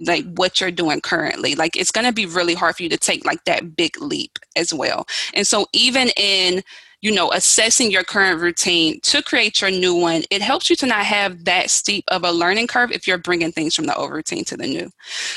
like 0.01 0.25
what 0.35 0.61
you're 0.61 0.71
doing 0.71 1.01
currently. 1.01 1.55
Like 1.55 1.77
it's 1.77 1.91
going 1.91 2.07
to 2.07 2.13
be 2.13 2.27
really 2.27 2.55
hard 2.55 2.77
for 2.77 2.83
you 2.83 2.89
to 2.89 2.99
take 2.99 3.25
like 3.25 3.45
that 3.45 3.77
big 3.77 4.01
leap 4.01 4.39
as 4.57 4.73
well. 4.73 5.07
And 5.35 5.47
so 5.47 5.67
even 5.73 6.11
in 6.17 6.63
you 7.03 7.11
know 7.11 7.31
assessing 7.33 7.91
your 7.91 8.05
current 8.05 8.41
routine 8.41 9.01
to 9.01 9.23
create 9.23 9.63
your 9.63 9.71
new 9.71 9.95
one 9.95 10.23
it 10.31 10.43
helps 10.43 10.69
you 10.69 10.77
to 10.77 10.85
not 10.85 11.05
have 11.05 11.47
that 11.47 11.71
steep 11.71 12.05
of 12.09 12.25
a 12.25 12.31
learning 12.31 12.67
curve 12.67 12.93
if 12.93 13.07
you're 13.07 13.17
bringing 13.17 13.51
things 13.51 13.75
from 13.75 13.87
the 13.87 13.95
old 13.97 14.11
routine 14.11 14.45
to 14.45 14.55
the 14.55 14.67
new. 14.67 14.91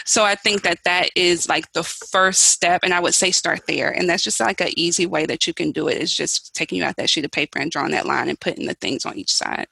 So 0.04 0.26
i 0.26 0.36
think 0.36 0.64
that 0.64 0.80
that 0.84 1.10
is 1.16 1.48
like 1.48 1.72
the 1.72 1.84
first 1.84 2.46
step 2.46 2.82
and 2.84 2.94
i 2.94 3.00
would 3.00 3.14
say 3.14 3.32
start 3.32 3.62
there. 3.66 3.90
And 3.90 4.10
that's 4.10 4.24
just 4.24 4.42
like 4.42 4.60
an 4.60 4.78
easy 4.78 5.06
way 5.06 5.26
that 5.26 5.48
you 5.48 5.54
can 5.54 5.72
do 5.72 5.88
it. 5.88 6.02
Is 6.02 6.14
just 6.14 6.54
taking 6.54 6.80
you 6.80 6.84
out 6.84 6.98
that 6.98 7.10
sheet 7.10 7.24
of 7.24 7.32
paper 7.32 7.60
and 7.60 7.72
drawing 7.72 7.92
that 7.92 8.06
line 8.06 8.28
and 8.28 8.40
putting 8.40 8.68
the 8.68 8.74
things 8.74 9.06
on 9.06 9.18
each 9.18 9.32
side 9.32 9.68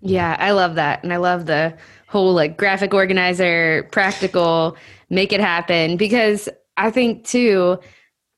yeah 0.00 0.36
i 0.38 0.50
love 0.50 0.74
that 0.74 1.02
and 1.02 1.12
i 1.12 1.16
love 1.16 1.46
the 1.46 1.76
whole 2.06 2.32
like 2.32 2.56
graphic 2.56 2.94
organizer, 2.94 3.88
practical, 3.92 4.76
make 5.10 5.32
it 5.32 5.40
happen 5.40 5.96
because 5.96 6.48
I 6.76 6.90
think 6.90 7.24
too 7.26 7.78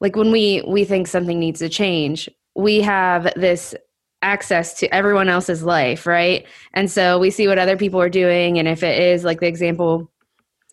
like 0.00 0.16
when 0.16 0.30
we 0.30 0.62
we 0.66 0.84
think 0.84 1.06
something 1.06 1.38
needs 1.38 1.60
to 1.60 1.68
change, 1.68 2.28
we 2.54 2.80
have 2.80 3.32
this 3.36 3.74
access 4.22 4.74
to 4.74 4.92
everyone 4.92 5.28
else's 5.28 5.62
life, 5.62 6.06
right? 6.06 6.46
And 6.74 6.90
so 6.90 7.18
we 7.18 7.30
see 7.30 7.46
what 7.46 7.58
other 7.58 7.76
people 7.76 8.00
are 8.00 8.08
doing 8.08 8.58
and 8.58 8.66
if 8.66 8.82
it 8.82 9.00
is 9.00 9.24
like 9.24 9.40
the 9.40 9.46
example 9.46 10.10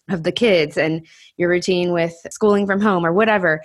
of 0.10 0.24
the 0.24 0.32
kids 0.32 0.78
and 0.78 1.06
your 1.38 1.50
routine 1.50 1.92
with 1.92 2.16
schooling 2.30 2.66
from 2.66 2.80
home 2.80 3.06
or 3.06 3.14
whatever, 3.14 3.62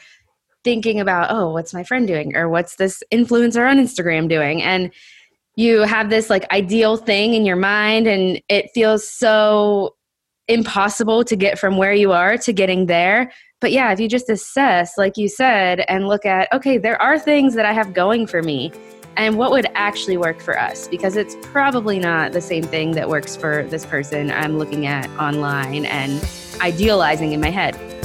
thinking 0.64 1.00
about, 1.00 1.30
oh, 1.30 1.50
what's 1.52 1.72
my 1.72 1.84
friend 1.84 2.06
doing 2.06 2.36
or 2.36 2.48
what's 2.48 2.76
this 2.76 3.02
influencer 3.12 3.68
on 3.68 3.78
Instagram 3.78 4.28
doing? 4.28 4.62
And 4.62 4.90
you 5.56 5.80
have 5.82 6.10
this 6.10 6.30
like 6.30 6.50
ideal 6.52 6.96
thing 6.96 7.34
in 7.34 7.44
your 7.44 7.56
mind 7.56 8.06
and 8.06 8.40
it 8.48 8.70
feels 8.72 9.08
so 9.08 9.94
impossible 10.48 11.24
to 11.24 11.36
get 11.36 11.58
from 11.58 11.76
where 11.76 11.92
you 11.92 12.12
are 12.12 12.36
to 12.38 12.52
getting 12.52 12.86
there. 12.86 13.32
But 13.60 13.72
yeah 13.72 13.92
if 13.92 14.00
you 14.00 14.08
just 14.08 14.30
assess 14.30 14.96
like 14.96 15.16
you 15.16 15.28
said 15.28 15.80
and 15.80 16.08
look 16.08 16.24
at 16.24 16.50
okay 16.52 16.78
there 16.78 17.00
are 17.00 17.18
things 17.18 17.54
that 17.54 17.66
i 17.66 17.74
have 17.74 17.92
going 17.92 18.26
for 18.26 18.42
me 18.42 18.72
and 19.16 19.36
what 19.36 19.50
would 19.50 19.66
actually 19.74 20.16
work 20.16 20.40
for 20.40 20.58
us? 20.58 20.88
Because 20.88 21.16
it's 21.16 21.36
probably 21.42 21.98
not 21.98 22.32
the 22.32 22.40
same 22.40 22.62
thing 22.62 22.92
that 22.92 23.08
works 23.08 23.36
for 23.36 23.64
this 23.64 23.84
person 23.84 24.30
i'm 24.30 24.56
looking 24.56 24.86
at 24.86 25.10
online 25.20 25.84
and 25.84 26.26
idealizing 26.62 27.32
in 27.32 27.40
my 27.40 27.50
head 27.50 27.99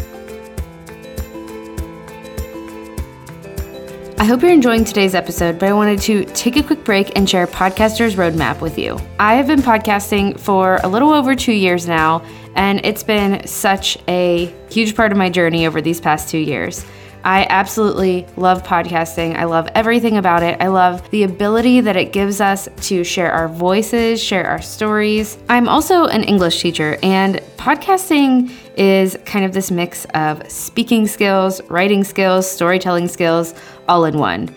I 4.18 4.24
hope 4.24 4.42
you're 4.42 4.52
enjoying 4.52 4.86
today's 4.86 5.14
episode, 5.14 5.60
but 5.60 5.68
I 5.68 5.74
wanted 5.74 6.00
to 6.04 6.24
take 6.24 6.56
a 6.56 6.64
quick 6.64 6.86
break 6.86 7.18
and 7.18 7.30
share 7.30 7.46
Podcaster's 7.48 8.16
Roadmap 8.16 8.62
with 8.62 8.78
you. 8.78 8.98
I 9.20 9.36
have 9.36 9.46
been 9.46 9.60
podcasting 9.60 10.40
for 10.40 10.80
a 10.84 10.88
little 10.88 11.12
over 11.12 11.36
two 11.36 11.52
years 11.52 11.86
now, 11.86 12.24
and 12.56 12.80
it's 12.86 13.04
been 13.04 13.46
such 13.46 13.98
a 14.08 14.56
huge 14.72 14.96
part 14.96 15.12
of 15.12 15.18
my 15.18 15.30
journey 15.30 15.68
over 15.68 15.82
these 15.82 16.00
past 16.00 16.30
two 16.30 16.38
years. 16.38 16.86
I 17.26 17.46
absolutely 17.50 18.26
love 18.38 18.64
podcasting. 18.64 19.36
I 19.36 19.46
love 19.46 19.68
everything 19.76 20.16
about 20.16 20.44
it. 20.44 20.62
I 20.62 20.68
love 20.68 21.10
the 21.10 21.24
ability 21.24 21.82
that 21.82 21.98
it 21.98 22.14
gives 22.14 22.40
us 22.40 22.70
to 22.84 23.04
share 23.04 23.34
our 23.34 23.50
voices, 23.50 24.24
share 24.24 24.48
our 24.48 24.62
stories. 24.62 25.38
I'm 25.50 25.68
also 25.68 26.06
an 26.06 26.24
English 26.24 26.62
teacher, 26.62 26.98
and 27.04 27.42
podcasting 27.58 28.50
is 28.78 29.18
kind 29.26 29.46
of 29.46 29.54
this 29.54 29.72
mix 29.72 30.06
of 30.14 30.50
speaking 30.52 31.08
skills, 31.08 31.62
writing 31.70 32.04
skills, 32.04 32.50
storytelling 32.50 33.08
skills, 33.08 33.54
all 33.88 34.06
in 34.06 34.18
one. 34.18 34.54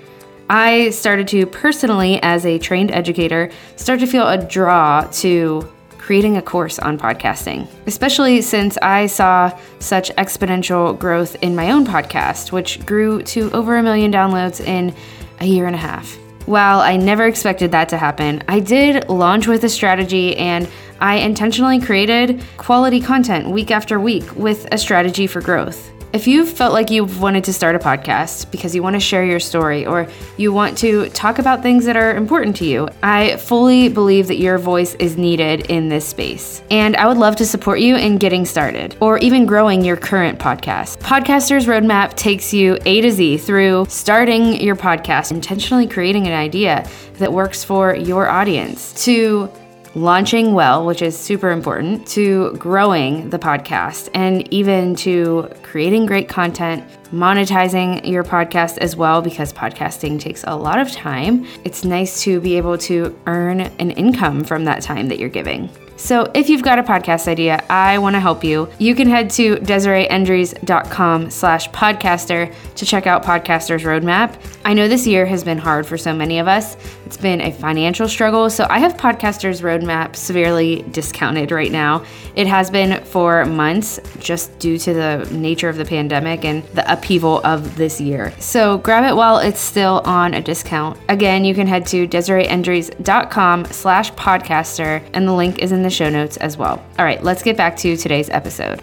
I 0.51 0.91
started 0.91 1.29
to 1.29 1.47
personally, 1.47 2.21
as 2.23 2.47
a 2.47 2.59
trained 2.59 2.91
educator, 2.91 3.51
start 3.77 4.01
to 4.01 4.07
feel 4.07 4.27
a 4.27 4.39
draw 4.39 5.07
to 5.13 5.69
creating 5.99 6.39
a 6.39 6.43
course 6.43 6.79
on 6.79 6.99
podcasting, 6.99 7.69
especially 7.87 8.41
since 8.41 8.79
I 8.79 9.09
saw 9.09 9.55
such 9.79 10.11
exponential 10.17 10.99
growth 10.99 11.37
in 11.43 11.55
my 11.55 11.71
own 11.71 11.85
podcast, 11.85 12.51
which 12.51 12.85
grew 12.87 13.23
to 13.25 13.51
over 13.53 13.77
a 13.77 13.83
million 13.83 14.11
downloads 14.11 14.65
in 14.65 14.95
a 15.41 15.45
year 15.45 15.67
and 15.67 15.75
a 15.75 15.79
half. 15.79 16.17
While 16.49 16.81
I 16.81 16.97
never 16.97 17.27
expected 17.27 17.73
that 17.73 17.91
to 17.91 17.99
happen, 17.99 18.43
I 18.49 18.61
did 18.61 19.11
launch 19.11 19.47
with 19.47 19.65
a 19.65 19.69
strategy 19.69 20.35
and 20.39 20.67
I 20.99 21.17
intentionally 21.17 21.79
created 21.79 22.43
quality 22.57 23.03
content 23.03 23.51
week 23.51 23.71
after 23.71 24.01
week 24.01 24.35
with 24.35 24.67
a 24.73 24.79
strategy 24.79 25.27
for 25.27 25.43
growth. 25.43 25.91
If 26.11 26.27
you've 26.27 26.49
felt 26.49 26.73
like 26.73 26.91
you've 26.91 27.21
wanted 27.21 27.45
to 27.45 27.53
start 27.53 27.77
a 27.77 27.79
podcast 27.79 28.51
because 28.51 28.75
you 28.75 28.83
want 28.83 28.95
to 28.95 29.01
share 29.01 29.27
your 29.27 29.39
story 29.39 29.85
or 29.85 30.09
you 30.39 30.55
want 30.55 30.79
to 30.79 31.11
talk 31.11 31.39
about 31.39 31.61
things 31.61 31.85
that 31.85 31.99
are 31.99 32.17
important 32.17 32.57
to 32.57 32.65
you, 32.65 32.89
I 33.03 33.37
fully 33.37 33.91
believe 33.91 34.27
that 34.29 34.39
your 34.39 34.57
voice 34.57 34.95
is 34.95 35.19
needed 35.19 35.67
in 35.67 35.91
this 35.91 36.07
space. 36.07 36.63
And 36.71 36.97
I 36.97 37.07
would 37.07 37.19
love 37.19 37.37
to 37.37 37.47
support 37.47 37.81
you 37.81 37.97
in 37.97 38.17
getting 38.17 38.47
started 38.47 38.97
or 39.01 39.19
even 39.19 39.45
growing 39.45 39.85
your 39.85 39.99
current 39.99 40.39
podcast. 40.39 40.97
Podcaster's 41.01 41.67
Roadmap 41.67 42.15
takes 42.15 42.55
you 42.55 42.79
A 42.87 43.03
to 43.03 43.11
Z 43.11 43.37
through 43.37 43.85
starting 43.91 44.63
your 44.63 44.77
podcast, 44.77 45.31
intentionally 45.31 45.87
creating 45.87 46.27
an 46.27 46.33
idea 46.33 46.89
that 47.15 47.31
works 47.31 47.63
for 47.63 47.95
your 47.95 48.29
audience, 48.29 49.05
to 49.05 49.53
launching 49.95 50.55
well, 50.55 50.85
which 50.85 51.03
is 51.03 51.19
super 51.19 51.51
important, 51.51 52.07
to 52.09 52.53
growing 52.55 53.31
the 53.31 53.39
podcast, 53.39 54.09
and 54.15 54.53
even 54.53 54.95
to 54.97 55.49
creating 55.63 56.07
great 56.07 56.29
content, 56.29 56.85
monetizing 57.13 58.07
your 58.07 58.25
podcast 58.25 58.79
as 58.79 58.97
well, 58.97 59.23
because 59.23 59.53
podcasting 59.53 60.21
takes 60.21 60.45
a 60.47 60.55
lot 60.55 60.79
of 60.79 60.93
time. 60.93 61.47
It's 61.65 61.85
nice 61.85 62.23
to 62.23 62.41
be 62.41 62.57
able 62.57 62.79
to 62.79 63.19
earn 63.27 63.61
an 63.61 63.91
income 63.93 64.45
from 64.45 64.65
that 64.65 64.83
time 64.83 65.09
that 65.09 65.19
you're 65.19 65.29
giving. 65.29 65.71
So 65.99 66.31
if 66.33 66.49
you've 66.49 66.63
got 66.63 66.79
a 66.79 66.83
podcast 66.83 67.27
idea, 67.29 67.63
I 67.69 67.99
want 67.99 68.15
to 68.15 68.21
help 68.21 68.45
you. 68.45 68.69
You 68.79 68.95
can 68.95 69.09
head 69.09 69.31
to 69.31 69.57
DesireeEndries.com 69.57 71.31
slash 71.31 71.69
podcaster 71.71 72.55
to 72.77 72.87
check 72.87 73.07
out 73.07 73.25
Podcaster's 73.25 73.83
Roadmap. 73.83 74.41
I 74.65 74.75
know 74.75 74.87
this 74.87 75.07
year 75.07 75.27
has 75.27 75.43
been 75.43 75.59
hard 75.59 75.87
for 75.87 75.99
so 75.99 76.15
many 76.15 76.39
of 76.39 76.47
us. 76.47 76.77
It's 77.05 77.17
been 77.17 77.41
a 77.41 77.51
financial 77.51 78.09
struggle, 78.09 78.49
so 78.49 78.67
I 78.71 78.79
have 78.79 78.97
Podcaster's 78.97 79.61
Roadmap 79.61 80.15
severely 80.15 80.83
discounted 80.91 81.51
right 81.51 81.73
now. 81.73 82.05
It 82.37 82.47
has 82.47 82.71
been 82.71 83.03
for 83.05 83.45
months 83.45 83.99
just 84.21 84.57
due 84.59 84.79
to 84.79 84.95
the 84.95 85.29
nature 85.33 85.69
of 85.69 85.77
the 85.77 85.85
pandemic 85.85 86.45
and 86.45 86.63
the 86.75 86.91
upheaval 86.91 87.41
of 87.45 87.77
this 87.77 88.01
year. 88.01 88.33
So 88.39 88.79
grab 88.79 89.05
it 89.05 89.17
while 89.17 89.39
it's 89.39 89.61
still 89.61 90.03
on 90.05 90.35
a 90.35 90.41
discount. 90.41 91.01
Again, 91.09 91.45
you 91.45 91.55
can 91.55 91.67
head 91.67 91.87
to 91.87 92.07
DesireeEndries.com 92.07 93.65
slash 93.67 94.13
podcaster, 94.13 95.03
and 95.13 95.27
the 95.27 95.33
link 95.33 95.59
is 95.59 95.73
in 95.73 95.83
the 95.83 95.88
the 95.89 95.95
show 95.95 96.11
notes 96.11 96.37
as 96.39 96.57
well. 96.57 96.85
All 96.99 97.05
right, 97.05 97.23
let's 97.23 97.43
get 97.43 97.57
back 97.57 97.77
to 97.79 97.97
today's 97.97 98.29
episode. 98.29 98.83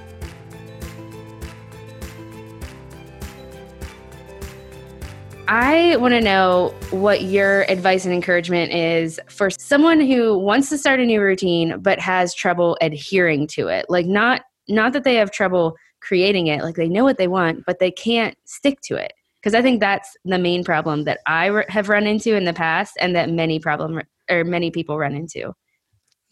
I 5.47 5.95
want 5.97 6.15
to 6.15 6.21
know 6.21 6.73
what 6.89 7.21
your 7.21 7.69
advice 7.69 8.05
and 8.05 8.13
encouragement 8.13 8.71
is 8.71 9.19
for 9.29 9.51
someone 9.51 9.99
who 9.99 10.39
wants 10.39 10.69
to 10.69 10.77
start 10.77 10.99
a 10.99 11.05
new 11.05 11.21
routine 11.21 11.79
but 11.79 11.99
has 11.99 12.33
trouble 12.33 12.75
adhering 12.81 13.45
to 13.49 13.67
it. 13.67 13.85
Like 13.87 14.07
not 14.07 14.41
not 14.67 14.93
that 14.93 15.03
they 15.03 15.15
have 15.15 15.29
trouble 15.29 15.75
creating 16.01 16.47
it, 16.47 16.63
like 16.63 16.75
they 16.75 16.89
know 16.89 17.03
what 17.03 17.19
they 17.19 17.27
want, 17.27 17.63
but 17.67 17.77
they 17.77 17.91
can't 17.91 18.35
stick 18.45 18.81
to 18.81 18.95
it. 18.95 19.13
Because 19.39 19.53
I 19.53 19.61
think 19.61 19.79
that's 19.79 20.17
the 20.25 20.39
main 20.39 20.63
problem 20.63 21.03
that 21.03 21.19
I 21.27 21.63
have 21.69 21.89
run 21.89 22.07
into 22.07 22.35
in 22.35 22.45
the 22.45 22.53
past, 22.53 22.97
and 22.99 23.15
that 23.15 23.29
many 23.29 23.59
problem 23.59 24.01
or 24.31 24.43
many 24.43 24.71
people 24.71 24.97
run 24.97 25.13
into. 25.13 25.53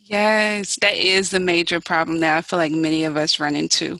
Yes, 0.06 0.78
that 0.82 0.96
is 0.96 1.30
the 1.30 1.40
major 1.40 1.80
problem 1.80 2.20
that 2.20 2.38
I 2.38 2.42
feel 2.42 2.60
like 2.60 2.74
many 2.74 3.06
of 3.06 3.16
us 3.16 3.40
run 3.40 3.56
into. 3.56 4.00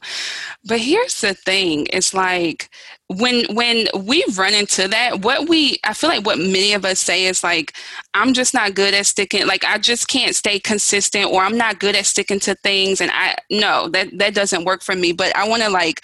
But 0.66 0.80
here's 0.82 1.22
the 1.22 1.34
thing, 1.34 1.88
it's 1.94 2.14
like 2.14 2.70
when 3.08 3.46
when 3.56 3.88
we 3.98 4.26
run 4.36 4.54
into 4.54 4.88
that, 4.90 5.22
what 5.22 5.48
we 5.48 5.78
I 5.86 5.94
feel 5.94 6.10
like 6.10 6.26
what 6.26 6.40
many 6.40 6.74
of 6.74 6.84
us 6.84 7.00
say 7.00 7.26
is 7.26 7.42
like 7.44 7.74
I'm 8.14 8.34
just 8.34 8.54
not 8.54 8.76
good 8.76 8.94
at 8.94 9.06
sticking 9.06 9.48
like 9.48 9.64
I 9.64 9.78
just 9.78 10.10
can't 10.10 10.36
stay 10.36 10.60
consistent 10.60 11.32
or 11.32 11.42
I'm 11.42 11.58
not 11.58 11.80
good 11.80 11.96
at 11.96 12.06
sticking 12.06 12.40
to 12.42 12.56
things 12.56 13.00
and 13.00 13.12
I 13.14 13.36
no, 13.50 13.88
that 13.90 14.18
that 14.20 14.36
doesn't 14.36 14.66
work 14.66 14.82
for 14.84 14.96
me, 14.96 15.14
but 15.14 15.36
I 15.38 15.48
want 15.48 15.64
to 15.64 15.70
like 15.70 16.02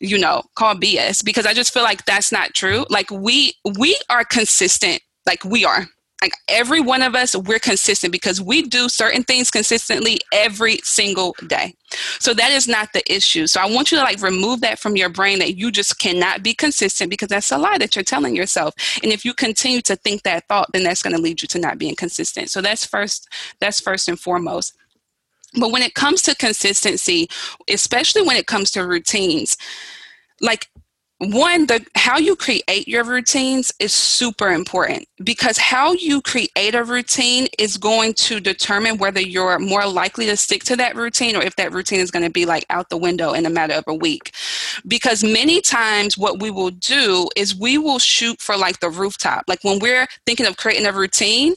you 0.00 0.18
know, 0.18 0.42
call 0.56 0.74
BS 0.74 1.24
because 1.24 1.46
I 1.46 1.54
just 1.54 1.72
feel 1.72 1.82
like 1.84 2.04
that's 2.04 2.32
not 2.32 2.54
true. 2.54 2.84
Like 2.90 3.10
we 3.10 3.54
we 3.78 3.96
are 4.10 4.24
consistent 4.24 5.00
like 5.26 5.44
we 5.44 5.64
are 5.64 5.86
like 6.22 6.32
every 6.48 6.80
one 6.80 7.02
of 7.02 7.14
us 7.14 7.34
we're 7.34 7.58
consistent 7.58 8.12
because 8.12 8.40
we 8.40 8.62
do 8.62 8.88
certain 8.88 9.22
things 9.22 9.50
consistently 9.50 10.18
every 10.32 10.78
single 10.84 11.34
day. 11.46 11.74
So 12.18 12.34
that 12.34 12.50
is 12.52 12.68
not 12.68 12.92
the 12.92 13.02
issue. 13.12 13.46
So 13.46 13.60
i 13.60 13.66
want 13.66 13.90
you 13.90 13.98
to 13.98 14.04
like 14.04 14.22
remove 14.22 14.60
that 14.60 14.78
from 14.78 14.96
your 14.96 15.08
brain 15.08 15.38
that 15.38 15.56
you 15.56 15.70
just 15.70 15.98
cannot 15.98 16.42
be 16.42 16.54
consistent 16.54 17.10
because 17.10 17.28
that's 17.28 17.50
a 17.50 17.58
lie 17.58 17.78
that 17.78 17.96
you're 17.96 18.02
telling 18.02 18.36
yourself. 18.36 18.74
And 19.02 19.12
if 19.12 19.24
you 19.24 19.34
continue 19.34 19.80
to 19.82 19.96
think 19.96 20.22
that 20.22 20.46
thought 20.48 20.70
then 20.72 20.84
that's 20.84 21.02
going 21.02 21.16
to 21.16 21.22
lead 21.22 21.42
you 21.42 21.48
to 21.48 21.58
not 21.58 21.78
being 21.78 21.96
consistent. 21.96 22.50
So 22.50 22.60
that's 22.60 22.84
first 22.84 23.28
that's 23.60 23.80
first 23.80 24.08
and 24.08 24.18
foremost. 24.18 24.74
But 25.58 25.72
when 25.72 25.82
it 25.82 25.94
comes 25.94 26.22
to 26.22 26.34
consistency 26.34 27.28
especially 27.68 28.22
when 28.22 28.36
it 28.36 28.46
comes 28.46 28.70
to 28.72 28.86
routines 28.86 29.56
like 30.40 30.68
one 31.20 31.66
the 31.66 31.84
how 31.96 32.16
you 32.16 32.34
create 32.34 32.88
your 32.88 33.04
routines 33.04 33.70
is 33.78 33.92
super 33.92 34.50
important 34.50 35.06
because 35.22 35.58
how 35.58 35.92
you 35.92 36.22
create 36.22 36.74
a 36.74 36.82
routine 36.82 37.46
is 37.58 37.76
going 37.76 38.14
to 38.14 38.40
determine 38.40 38.96
whether 38.96 39.20
you're 39.20 39.58
more 39.58 39.86
likely 39.86 40.24
to 40.24 40.34
stick 40.34 40.64
to 40.64 40.76
that 40.76 40.96
routine 40.96 41.36
or 41.36 41.42
if 41.42 41.54
that 41.56 41.72
routine 41.72 42.00
is 42.00 42.10
going 42.10 42.24
to 42.24 42.30
be 42.30 42.46
like 42.46 42.64
out 42.70 42.88
the 42.88 42.96
window 42.96 43.34
in 43.34 43.44
a 43.44 43.50
matter 43.50 43.74
of 43.74 43.84
a 43.86 43.94
week. 43.94 44.32
Because 44.88 45.22
many 45.22 45.60
times 45.60 46.16
what 46.16 46.40
we 46.40 46.50
will 46.50 46.70
do 46.70 47.28
is 47.36 47.54
we 47.54 47.76
will 47.76 47.98
shoot 47.98 48.40
for 48.40 48.56
like 48.56 48.80
the 48.80 48.88
rooftop. 48.88 49.44
Like 49.46 49.62
when 49.62 49.78
we're 49.78 50.06
thinking 50.24 50.46
of 50.46 50.56
creating 50.56 50.86
a 50.86 50.92
routine 50.92 51.54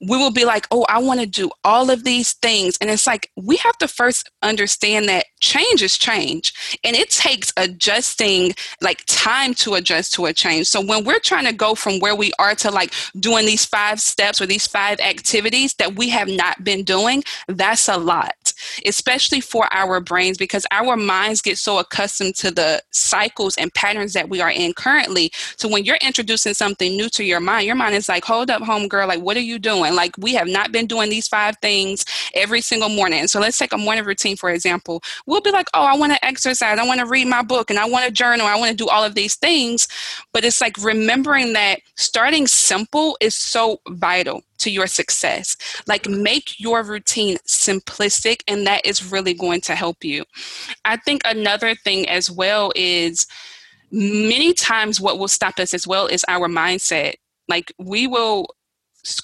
we 0.00 0.16
will 0.16 0.30
be 0.30 0.44
like, 0.44 0.66
oh, 0.70 0.84
I 0.88 0.98
want 0.98 1.20
to 1.20 1.26
do 1.26 1.50
all 1.64 1.90
of 1.90 2.04
these 2.04 2.34
things. 2.34 2.76
And 2.80 2.90
it's 2.90 3.06
like, 3.06 3.30
we 3.36 3.56
have 3.56 3.76
to 3.78 3.88
first 3.88 4.30
understand 4.42 5.08
that 5.08 5.26
change 5.40 5.82
is 5.82 5.98
change. 5.98 6.52
And 6.84 6.96
it 6.96 7.10
takes 7.10 7.52
adjusting, 7.56 8.54
like 8.80 9.02
time 9.06 9.54
to 9.54 9.74
adjust 9.74 10.14
to 10.14 10.26
a 10.26 10.32
change. 10.32 10.66
So 10.66 10.80
when 10.80 11.04
we're 11.04 11.20
trying 11.20 11.46
to 11.46 11.52
go 11.52 11.74
from 11.74 11.98
where 12.00 12.14
we 12.14 12.32
are 12.38 12.54
to 12.56 12.70
like 12.70 12.92
doing 13.18 13.46
these 13.46 13.64
five 13.64 14.00
steps 14.00 14.40
or 14.40 14.46
these 14.46 14.66
five 14.66 15.00
activities 15.00 15.74
that 15.74 15.96
we 15.96 16.08
have 16.10 16.28
not 16.28 16.64
been 16.64 16.84
doing, 16.84 17.22
that's 17.48 17.88
a 17.88 17.96
lot, 17.96 18.34
especially 18.86 19.40
for 19.40 19.72
our 19.72 20.00
brains 20.00 20.38
because 20.38 20.66
our 20.70 20.96
minds 20.96 21.42
get 21.42 21.58
so 21.58 21.78
accustomed 21.78 22.34
to 22.36 22.50
the 22.50 22.82
cycles 22.90 23.56
and 23.56 23.72
patterns 23.74 24.12
that 24.14 24.28
we 24.28 24.40
are 24.40 24.50
in 24.50 24.72
currently. 24.72 25.30
So 25.56 25.68
when 25.68 25.84
you're 25.84 25.98
introducing 26.00 26.54
something 26.54 26.96
new 26.96 27.08
to 27.10 27.24
your 27.24 27.40
mind, 27.40 27.66
your 27.66 27.76
mind 27.76 27.94
is 27.94 28.08
like, 28.08 28.24
hold 28.24 28.50
up, 28.50 28.62
home 28.62 28.88
girl, 28.88 29.06
like, 29.06 29.20
what 29.20 29.36
are 29.36 29.40
you 29.40 29.58
doing? 29.58 29.74
doing. 29.74 29.94
Like 29.94 30.16
we 30.18 30.34
have 30.34 30.48
not 30.48 30.72
been 30.72 30.86
doing 30.86 31.10
these 31.10 31.28
five 31.28 31.56
things 31.60 32.04
every 32.34 32.60
single 32.60 32.88
morning. 32.88 33.26
So 33.26 33.40
let's 33.40 33.58
take 33.58 33.72
a 33.72 33.78
morning 33.78 34.04
routine, 34.04 34.36
for 34.36 34.50
example. 34.50 35.02
We'll 35.26 35.40
be 35.40 35.50
like, 35.50 35.68
oh, 35.74 35.82
I 35.82 35.96
want 35.96 36.12
to 36.12 36.24
exercise. 36.24 36.78
I 36.78 36.86
want 36.86 37.00
to 37.00 37.06
read 37.06 37.26
my 37.26 37.42
book 37.42 37.70
and 37.70 37.78
I 37.78 37.86
want 37.86 38.06
to 38.06 38.12
journal. 38.12 38.46
I 38.46 38.56
want 38.56 38.70
to 38.70 38.76
do 38.76 38.88
all 38.88 39.04
of 39.04 39.14
these 39.14 39.36
things. 39.36 39.88
But 40.32 40.44
it's 40.44 40.60
like 40.60 40.76
remembering 40.82 41.52
that 41.54 41.80
starting 41.96 42.46
simple 42.46 43.16
is 43.20 43.34
so 43.34 43.80
vital 43.88 44.42
to 44.64 44.70
your 44.70 44.86
success. 44.86 45.56
Like 45.86 46.08
make 46.08 46.58
your 46.58 46.82
routine 46.82 47.36
simplistic, 47.46 48.42
and 48.48 48.66
that 48.66 48.84
is 48.84 49.12
really 49.12 49.34
going 49.34 49.60
to 49.62 49.74
help 49.74 50.02
you. 50.02 50.24
I 50.84 50.96
think 50.96 51.22
another 51.24 51.74
thing 51.74 52.08
as 52.08 52.30
well 52.30 52.72
is 52.74 53.26
many 53.92 54.54
times 54.54 55.00
what 55.00 55.18
will 55.18 55.28
stop 55.28 55.58
us 55.58 55.72
as 55.72 55.86
well 55.86 56.06
is 56.06 56.24
our 56.28 56.48
mindset. 56.48 57.14
Like 57.48 57.72
we 57.78 58.06
will 58.06 58.48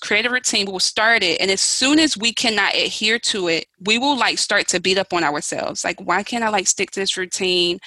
create 0.00 0.26
a 0.26 0.30
routine 0.30 0.66
we'll 0.66 0.78
start 0.78 1.22
it 1.22 1.40
and 1.40 1.50
as 1.50 1.60
soon 1.60 1.98
as 1.98 2.14
we 2.16 2.34
cannot 2.34 2.74
adhere 2.74 3.18
to 3.18 3.48
it 3.48 3.64
we 3.86 3.98
will 3.98 4.16
like 4.16 4.36
start 4.36 4.68
to 4.68 4.78
beat 4.78 4.98
up 4.98 5.10
on 5.12 5.24
ourselves 5.24 5.84
like 5.84 5.98
why 6.02 6.22
can't 6.22 6.44
i 6.44 6.50
like 6.50 6.66
stick 6.66 6.90
to 6.90 7.00
this 7.00 7.16
routine 7.16 7.78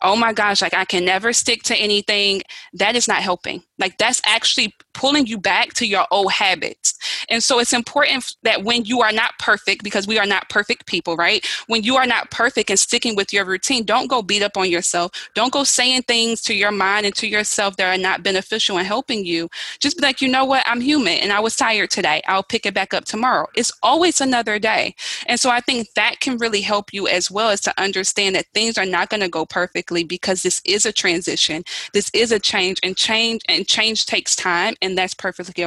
oh 0.00 0.16
my 0.16 0.32
gosh 0.32 0.62
like 0.62 0.72
i 0.72 0.86
can 0.86 1.04
never 1.04 1.34
stick 1.34 1.62
to 1.62 1.76
anything 1.76 2.40
that 2.72 2.96
is 2.96 3.06
not 3.06 3.20
helping 3.20 3.62
like 3.78 3.98
that's 3.98 4.20
actually 4.26 4.74
pulling 4.92 5.26
you 5.26 5.36
back 5.36 5.74
to 5.74 5.86
your 5.86 6.06
old 6.10 6.32
habits. 6.32 6.94
And 7.28 7.42
so 7.42 7.58
it's 7.58 7.72
important 7.72 8.36
that 8.42 8.62
when 8.62 8.84
you 8.84 9.00
are 9.02 9.12
not 9.12 9.38
perfect 9.38 9.82
because 9.82 10.06
we 10.06 10.18
are 10.18 10.26
not 10.26 10.48
perfect 10.48 10.86
people 10.86 11.16
right? 11.16 11.44
When 11.66 11.82
you 11.82 11.96
are 11.96 12.06
not 12.06 12.30
perfect 12.30 12.70
and 12.70 12.78
sticking 12.78 13.16
with 13.16 13.32
your 13.32 13.44
routine 13.44 13.84
don't 13.84 14.08
go 14.08 14.22
beat 14.22 14.42
up 14.42 14.56
on 14.56 14.70
yourself. 14.70 15.10
Don't 15.34 15.52
go 15.52 15.64
saying 15.64 16.02
things 16.02 16.40
to 16.42 16.54
your 16.54 16.70
mind 16.70 17.06
and 17.06 17.14
to 17.16 17.26
yourself 17.26 17.76
that 17.76 17.92
are 17.92 18.00
not 18.00 18.22
beneficial 18.22 18.78
and 18.78 18.86
helping 18.86 19.24
you. 19.24 19.48
Just 19.80 19.96
be 19.96 20.02
like 20.02 20.20
you 20.20 20.28
know 20.28 20.44
what? 20.44 20.64
I'm 20.66 20.80
human 20.80 21.14
and 21.14 21.32
i 21.32 21.40
was 21.40 21.56
tired 21.56 21.90
today. 21.90 22.22
I'll 22.26 22.42
pick 22.42 22.66
it 22.66 22.74
back 22.74 22.94
up 22.94 23.04
tomorrow. 23.04 23.46
It's 23.56 23.72
always 23.82 24.20
another 24.20 24.58
day. 24.58 24.94
And 25.26 25.40
so 25.40 25.50
I 25.50 25.60
think 25.60 25.92
that 25.94 26.20
can 26.20 26.38
really 26.38 26.60
help 26.60 26.92
you 26.92 27.08
as 27.08 27.30
well 27.30 27.50
as 27.50 27.60
to 27.62 27.80
understand 27.80 28.36
that 28.36 28.46
things 28.54 28.78
are 28.78 28.86
not 28.86 29.10
going 29.10 29.20
to 29.20 29.28
go 29.28 29.44
perfectly 29.44 30.04
because 30.04 30.42
this 30.42 30.62
is 30.64 30.86
a 30.86 30.92
transition. 30.92 31.64
This 31.92 32.10
is 32.14 32.30
a 32.32 32.38
change 32.38 32.78
and 32.82 32.96
change 32.96 33.42
and 33.48 33.63
change 33.64 34.06
takes 34.06 34.36
time 34.36 34.74
and 34.82 34.96
that's 34.96 35.14
perfectly 35.14 35.66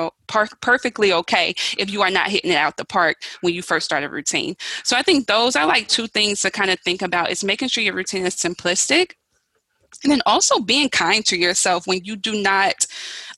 perfectly 0.62 1.14
okay 1.14 1.54
if 1.78 1.90
you 1.90 2.02
are 2.02 2.10
not 2.10 2.30
hitting 2.30 2.52
it 2.52 2.58
out 2.58 2.78
the 2.78 2.86
park 2.86 3.18
when 3.42 3.54
you 3.54 3.62
first 3.62 3.86
start 3.86 4.04
a 4.04 4.10
routine. 4.10 4.56
So 4.84 4.98
I 4.98 5.02
think 5.02 5.28
those 5.28 5.56
are 5.56 5.66
like 5.66 5.88
two 5.88 6.08
things 6.08 6.42
to 6.42 6.52
kind 6.52 6.70
of 6.72 6.80
think 6.82 7.02
about 7.02 7.32
is 7.32 7.44
making 7.44 7.70
sure 7.70 7.84
your 7.84 7.96
routine 7.96 8.26
is 8.26 8.36
simplistic 8.36 9.12
and 10.04 10.12
then 10.12 10.22
also 10.26 10.60
being 10.60 10.90
kind 10.90 11.26
to 11.26 11.38
yourself 11.38 11.88
when 11.88 12.04
you 12.04 12.16
do 12.16 12.42
not 12.42 12.86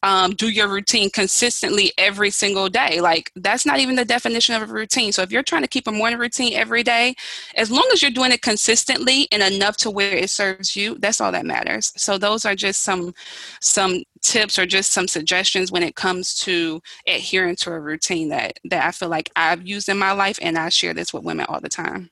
um, 0.03 0.31
do 0.31 0.49
your 0.49 0.67
routine 0.67 1.09
consistently 1.09 1.91
every 1.97 2.29
single 2.29 2.69
day. 2.69 3.01
Like 3.01 3.31
that's 3.35 3.65
not 3.65 3.79
even 3.79 3.95
the 3.95 4.05
definition 4.05 4.55
of 4.55 4.69
a 4.69 4.73
routine. 4.73 5.11
So 5.11 5.21
if 5.21 5.31
you're 5.31 5.43
trying 5.43 5.61
to 5.63 5.67
keep 5.67 5.87
a 5.87 5.91
morning 5.91 6.19
routine 6.19 6.53
every 6.53 6.83
day, 6.83 7.15
as 7.55 7.69
long 7.69 7.87
as 7.91 8.01
you're 8.01 8.11
doing 8.11 8.31
it 8.31 8.41
consistently 8.41 9.27
and 9.31 9.43
enough 9.43 9.77
to 9.77 9.91
where 9.91 10.15
it 10.15 10.29
serves 10.29 10.75
you, 10.75 10.97
that's 10.99 11.19
all 11.21 11.31
that 11.31 11.45
matters. 11.45 11.91
So 11.97 12.17
those 12.17 12.45
are 12.45 12.55
just 12.55 12.83
some 12.83 13.13
some 13.61 14.03
tips 14.21 14.59
or 14.59 14.65
just 14.65 14.91
some 14.91 15.07
suggestions 15.07 15.71
when 15.71 15.83
it 15.83 15.95
comes 15.95 16.35
to 16.35 16.81
adhering 17.07 17.55
to 17.57 17.71
a 17.71 17.79
routine 17.79 18.29
that 18.29 18.59
that 18.65 18.85
I 18.85 18.91
feel 18.91 19.09
like 19.09 19.29
I've 19.35 19.65
used 19.65 19.89
in 19.89 19.97
my 19.97 20.11
life 20.11 20.39
and 20.41 20.57
I 20.57 20.69
share 20.69 20.93
this 20.93 21.13
with 21.13 21.23
women 21.23 21.45
all 21.49 21.61
the 21.61 21.69
time. 21.69 22.09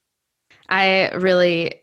I 0.70 1.12
really 1.12 1.82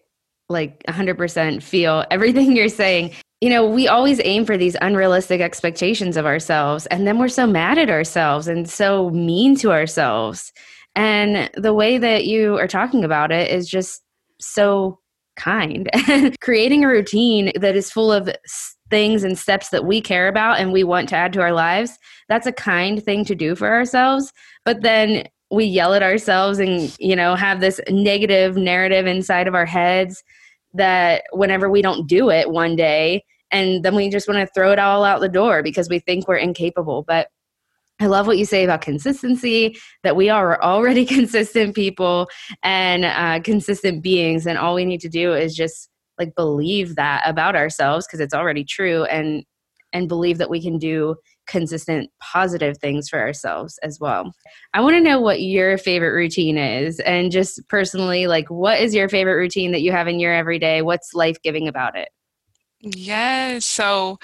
like 0.48 0.82
100% 0.84 1.62
feel 1.62 2.04
everything 2.10 2.56
you're 2.56 2.68
saying. 2.68 3.12
You 3.40 3.50
know, 3.50 3.66
we 3.66 3.88
always 3.88 4.20
aim 4.24 4.44
for 4.46 4.56
these 4.56 4.76
unrealistic 4.80 5.40
expectations 5.40 6.16
of 6.16 6.24
ourselves, 6.24 6.86
and 6.86 7.06
then 7.06 7.18
we're 7.18 7.28
so 7.28 7.46
mad 7.46 7.78
at 7.78 7.90
ourselves 7.90 8.48
and 8.48 8.68
so 8.68 9.10
mean 9.10 9.56
to 9.56 9.72
ourselves. 9.72 10.52
And 10.94 11.50
the 11.54 11.74
way 11.74 11.98
that 11.98 12.24
you 12.26 12.56
are 12.58 12.68
talking 12.68 13.04
about 13.04 13.32
it 13.32 13.50
is 13.50 13.68
just 13.68 14.02
so 14.40 15.00
kind. 15.36 15.90
Creating 16.40 16.84
a 16.84 16.88
routine 16.88 17.52
that 17.60 17.76
is 17.76 17.90
full 17.90 18.12
of 18.12 18.30
things 18.90 19.24
and 19.24 19.36
steps 19.36 19.70
that 19.70 19.84
we 19.84 20.00
care 20.00 20.28
about 20.28 20.60
and 20.60 20.72
we 20.72 20.84
want 20.84 21.08
to 21.08 21.16
add 21.16 21.32
to 21.32 21.40
our 21.40 21.52
lives, 21.52 21.98
that's 22.28 22.46
a 22.46 22.52
kind 22.52 23.02
thing 23.02 23.24
to 23.24 23.34
do 23.34 23.56
for 23.56 23.68
ourselves. 23.68 24.32
But 24.64 24.82
then 24.82 25.26
we 25.54 25.64
yell 25.64 25.94
at 25.94 26.02
ourselves 26.02 26.58
and, 26.58 26.96
you 26.98 27.16
know, 27.16 27.34
have 27.34 27.60
this 27.60 27.80
negative 27.88 28.56
narrative 28.56 29.06
inside 29.06 29.48
of 29.48 29.54
our 29.54 29.66
heads 29.66 30.22
that 30.74 31.24
whenever 31.32 31.70
we 31.70 31.82
don't 31.82 32.06
do 32.06 32.30
it 32.30 32.50
one 32.50 32.76
day, 32.76 33.24
and 33.50 33.84
then 33.84 33.94
we 33.94 34.08
just 34.10 34.26
want 34.26 34.40
to 34.40 34.52
throw 34.52 34.72
it 34.72 34.78
all 34.78 35.04
out 35.04 35.20
the 35.20 35.28
door 35.28 35.62
because 35.62 35.88
we 35.88 36.00
think 36.00 36.26
we're 36.26 36.36
incapable. 36.36 37.04
But 37.06 37.28
I 38.00 38.06
love 38.06 38.26
what 38.26 38.38
you 38.38 38.44
say 38.44 38.64
about 38.64 38.80
consistency, 38.80 39.76
that 40.02 40.16
we 40.16 40.28
are 40.28 40.60
already 40.60 41.06
consistent 41.06 41.74
people 41.74 42.28
and 42.62 43.04
uh, 43.04 43.40
consistent 43.40 44.02
beings. 44.02 44.46
And 44.46 44.58
all 44.58 44.74
we 44.74 44.84
need 44.84 45.00
to 45.00 45.08
do 45.08 45.32
is 45.32 45.54
just 45.54 45.88
like 46.18 46.34
believe 46.34 46.96
that 46.96 47.22
about 47.24 47.56
ourselves 47.56 48.06
because 48.06 48.20
it's 48.20 48.34
already 48.34 48.64
true 48.64 49.04
and 49.04 49.44
and 49.92 50.08
believe 50.08 50.38
that 50.38 50.50
we 50.50 50.60
can 50.60 50.76
do 50.76 51.14
consistent 51.46 52.10
positive 52.20 52.78
things 52.78 53.08
for 53.08 53.20
ourselves 53.20 53.78
as 53.82 53.98
well. 54.00 54.32
I 54.72 54.80
want 54.80 54.94
to 54.94 55.00
know 55.00 55.20
what 55.20 55.40
your 55.40 55.78
favorite 55.78 56.12
routine 56.12 56.58
is 56.58 57.00
and 57.00 57.30
just 57.30 57.60
personally 57.68 58.26
like 58.26 58.48
what 58.48 58.80
is 58.80 58.94
your 58.94 59.08
favorite 59.08 59.36
routine 59.36 59.72
that 59.72 59.82
you 59.82 59.92
have 59.92 60.08
in 60.08 60.20
your 60.20 60.32
everyday? 60.32 60.82
What's 60.82 61.14
life-giving 61.14 61.68
about 61.68 61.96
it? 61.96 62.08
Yes. 62.86 63.64
So 63.64 64.18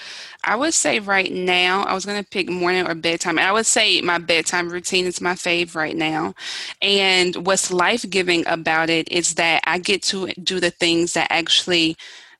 I 0.45 0.55
would 0.55 0.75
say 0.75 0.99
right 0.99 1.33
now, 1.33 1.83
I 1.85 1.95
was 1.95 2.05
going 2.05 2.23
to 2.23 2.29
pick 2.29 2.51
morning 2.51 2.87
or 2.87 2.95
bedtime. 2.95 3.39
I 3.39 3.53
would 3.53 3.65
say 3.65 4.03
my 4.03 4.19
bedtime 4.19 4.69
routine 4.69 5.07
is 5.07 5.21
my 5.21 5.33
fave 5.33 5.75
right 5.75 5.97
now. 5.97 6.35
And 6.83 7.47
what's 7.47 7.73
life 7.73 8.05
giving 8.11 8.47
about 8.47 8.91
it 8.91 9.11
is 9.11 9.37
that 9.37 9.63
I 9.65 9.79
get 9.79 10.03
to 10.05 10.27
do 10.43 10.61
the 10.61 10.71
things 10.71 11.15
that 11.15 11.29
actually 11.31 11.97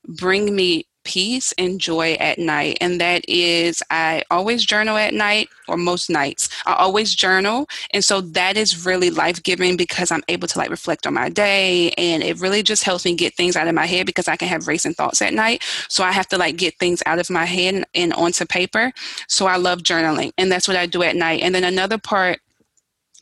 bring 0.07 0.55
me 0.55 0.85
peace 1.11 1.53
and 1.57 1.77
joy 1.77 2.13
at 2.21 2.39
night. 2.39 2.77
And 2.79 3.01
that 3.01 3.27
is, 3.27 3.83
I 3.89 4.23
always 4.31 4.63
journal 4.63 4.95
at 4.95 5.13
night 5.13 5.49
or 5.67 5.75
most 5.75 6.09
nights. 6.09 6.47
I 6.65 6.75
always 6.75 7.13
journal. 7.13 7.67
And 7.91 8.01
so 8.01 8.21
that 8.21 8.55
is 8.55 8.85
really 8.85 9.09
life 9.09 9.43
giving 9.43 9.75
because 9.75 10.09
I'm 10.09 10.23
able 10.29 10.47
to 10.47 10.57
like 10.57 10.69
reflect 10.69 11.05
on 11.05 11.13
my 11.13 11.27
day. 11.27 11.91
And 11.97 12.23
it 12.23 12.39
really 12.39 12.63
just 12.63 12.85
helps 12.85 13.03
me 13.03 13.13
get 13.13 13.35
things 13.35 13.57
out 13.57 13.67
of 13.67 13.75
my 13.75 13.85
head 13.85 14.05
because 14.05 14.29
I 14.29 14.37
can 14.37 14.47
have 14.47 14.69
racing 14.69 14.93
thoughts 14.93 15.21
at 15.21 15.33
night. 15.33 15.63
So 15.89 16.01
I 16.01 16.13
have 16.13 16.29
to 16.29 16.37
like 16.37 16.55
get 16.55 16.79
things 16.79 17.03
out 17.05 17.19
of 17.19 17.29
my 17.29 17.43
head 17.43 17.83
and, 17.93 18.13
onto 18.13 18.45
paper. 18.45 18.93
So 19.27 19.47
I 19.47 19.57
love 19.57 19.79
journaling. 19.79 20.31
And 20.37 20.49
that's 20.49 20.67
what 20.67 20.77
I 20.77 20.85
do 20.85 21.03
at 21.03 21.17
night. 21.17 21.41
And 21.41 21.53
then 21.53 21.65
another 21.65 21.97
part 21.97 22.39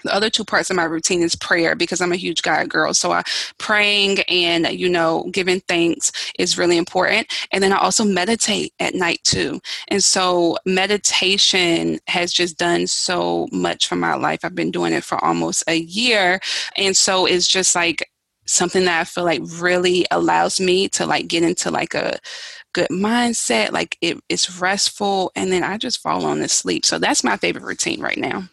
the 0.04 0.14
other 0.14 0.30
two 0.30 0.46
parts 0.46 0.70
of 0.70 0.76
my 0.76 0.84
routine 0.84 1.22
is 1.22 1.36
prayer 1.36 1.76
because 1.76 2.02
I'm 2.02 2.12
a 2.12 2.18
huge 2.18 2.42
God 2.42 2.70
girl. 2.70 2.94
So 2.94 3.12
I 3.12 3.24
praying 3.58 4.20
and 4.28 4.70
you 4.72 4.90
know 4.90 5.30
giving 5.32 5.62
thanks 5.62 6.12
is 6.38 6.58
really 6.58 6.78
important. 6.78 7.28
And 7.52 7.64
then 7.64 7.74
I 7.74 7.78
also 7.78 8.04
meditate 8.04 8.74
at 8.80 8.96
night 8.96 9.20
too. 9.24 9.60
And 9.90 10.04
so 10.04 10.58
meditation 10.66 12.00
has 12.08 12.32
just 12.32 12.58
done 12.58 12.88
so 12.88 13.48
much 13.52 13.88
for 13.88 13.96
my 13.96 14.16
life. 14.16 14.40
I've 14.44 14.56
been 14.56 14.72
doing 14.72 14.94
it 14.94 15.04
for 15.04 15.24
almost 15.24 15.64
a 15.68 15.76
year. 15.76 16.40
And 16.78 16.96
so 16.96 17.26
it's 17.26 17.48
just 17.48 17.76
like 17.76 18.10
something 18.46 18.86
that 18.86 19.02
I 19.02 19.04
feel 19.04 19.26
like 19.26 19.42
really 19.60 20.06
allows 20.12 20.60
me 20.60 20.90
to 20.90 21.06
like 21.06 21.28
get 21.28 21.44
into 21.44 21.70
like 21.70 21.94
a 21.94 22.18
good 22.74 22.90
mindset. 22.90 23.72
Like 23.72 23.98
it, 24.02 24.18
it's 24.30 24.60
restful 24.60 25.32
and 25.36 25.52
then 25.52 25.64
I 25.64 25.78
just 25.78 26.02
fall 26.02 26.26
on 26.26 26.40
to 26.40 26.48
sleep. 26.48 26.86
So 26.86 26.98
that's 26.98 27.24
my 27.24 27.38
favorite 27.38 27.64
routine 27.64 28.02
right 28.02 28.18
now. 28.18 28.50